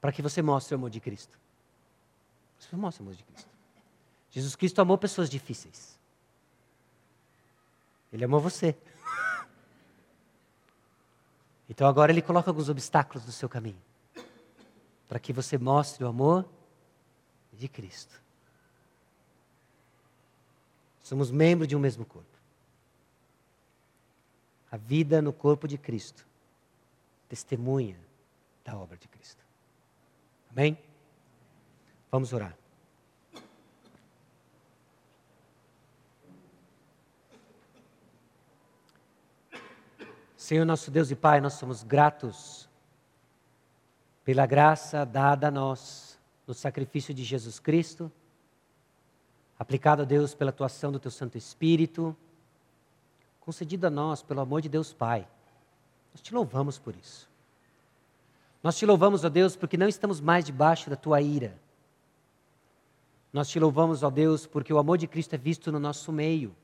[0.00, 1.38] para que você mostre o amor de Cristo.
[2.58, 3.48] Você mostre o amor de Cristo.
[4.30, 5.98] Jesus Cristo amou pessoas difíceis.
[8.12, 8.76] Ele amou você.
[11.68, 13.80] Então agora ele coloca alguns obstáculos no seu caminho.
[15.08, 16.48] Para que você mostre o amor
[17.52, 18.20] de Cristo.
[21.02, 22.37] Somos membros de um mesmo corpo.
[24.70, 26.28] A vida no corpo de Cristo
[27.28, 27.98] testemunha
[28.64, 29.44] da obra de Cristo.
[30.50, 30.78] Amém?
[32.10, 32.56] Vamos orar.
[40.36, 42.68] Senhor nosso Deus e Pai, nós somos gratos
[44.24, 48.10] pela graça dada a nós no sacrifício de Jesus Cristo,
[49.58, 52.16] aplicado a Deus pela atuação do Teu Santo Espírito,
[53.48, 55.26] concedido a nós pelo amor de Deus Pai.
[56.12, 57.26] Nós te louvamos por isso.
[58.62, 61.58] Nós te louvamos, ó Deus, porque não estamos mais debaixo da Tua ira.
[63.32, 66.54] Nós te louvamos, ó Deus, porque o amor de Cristo é visto no nosso meio.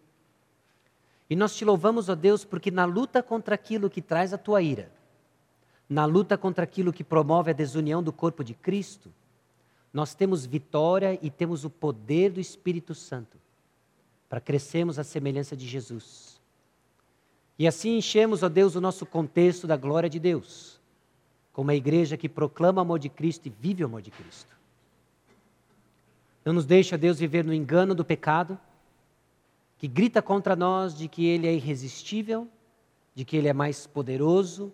[1.30, 4.61] E nós te louvamos, ó Deus, porque na luta contra aquilo que traz a tua
[4.61, 4.93] ira,
[5.89, 9.11] na luta contra aquilo que promove a desunião do corpo de Cristo,
[9.91, 13.39] nós temos vitória e temos o poder do Espírito Santo
[14.28, 16.34] para crescermos à semelhança de Jesus.
[17.59, 20.80] E assim enchemos, ó Deus, o nosso contexto da glória de Deus,
[21.52, 24.55] como a igreja que proclama o amor de Cristo e vive o amor de Cristo.
[26.44, 28.59] Não nos deixa, Deus, viver no engano do pecado,
[29.78, 32.48] que grita contra nós de que ele é irresistível,
[33.14, 34.72] de que ele é mais poderoso,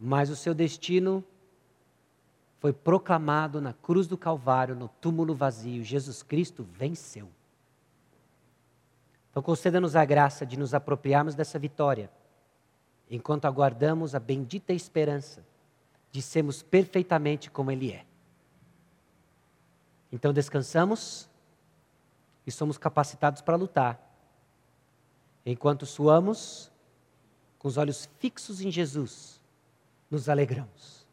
[0.00, 1.22] mas o seu destino
[2.60, 5.84] foi proclamado na cruz do Calvário, no túmulo vazio.
[5.84, 7.28] Jesus Cristo venceu.
[9.34, 12.08] Então, conceda-nos a graça de nos apropriarmos dessa vitória,
[13.10, 15.44] enquanto aguardamos a bendita esperança
[16.12, 18.06] de sermos perfeitamente como Ele é.
[20.12, 21.28] Então, descansamos
[22.46, 24.00] e somos capacitados para lutar.
[25.44, 26.70] Enquanto suamos,
[27.58, 29.40] com os olhos fixos em Jesus,
[30.08, 31.04] nos alegramos.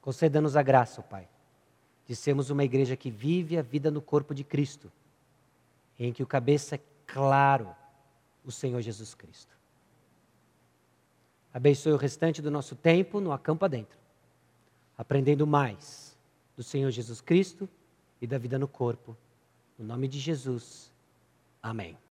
[0.00, 1.28] Conceda-nos a graça, oh Pai,
[2.06, 4.92] de sermos uma igreja que vive a vida no corpo de Cristo,
[5.98, 7.74] em que o cabeça é claro
[8.44, 9.54] o Senhor Jesus Cristo.
[11.52, 13.98] Abençoe o restante do nosso tempo no acampo adentro,
[14.98, 16.16] aprendendo mais
[16.56, 17.68] do Senhor Jesus Cristo
[18.20, 19.16] e da vida no corpo
[19.78, 20.90] no nome de Jesus.
[21.62, 21.96] Amém.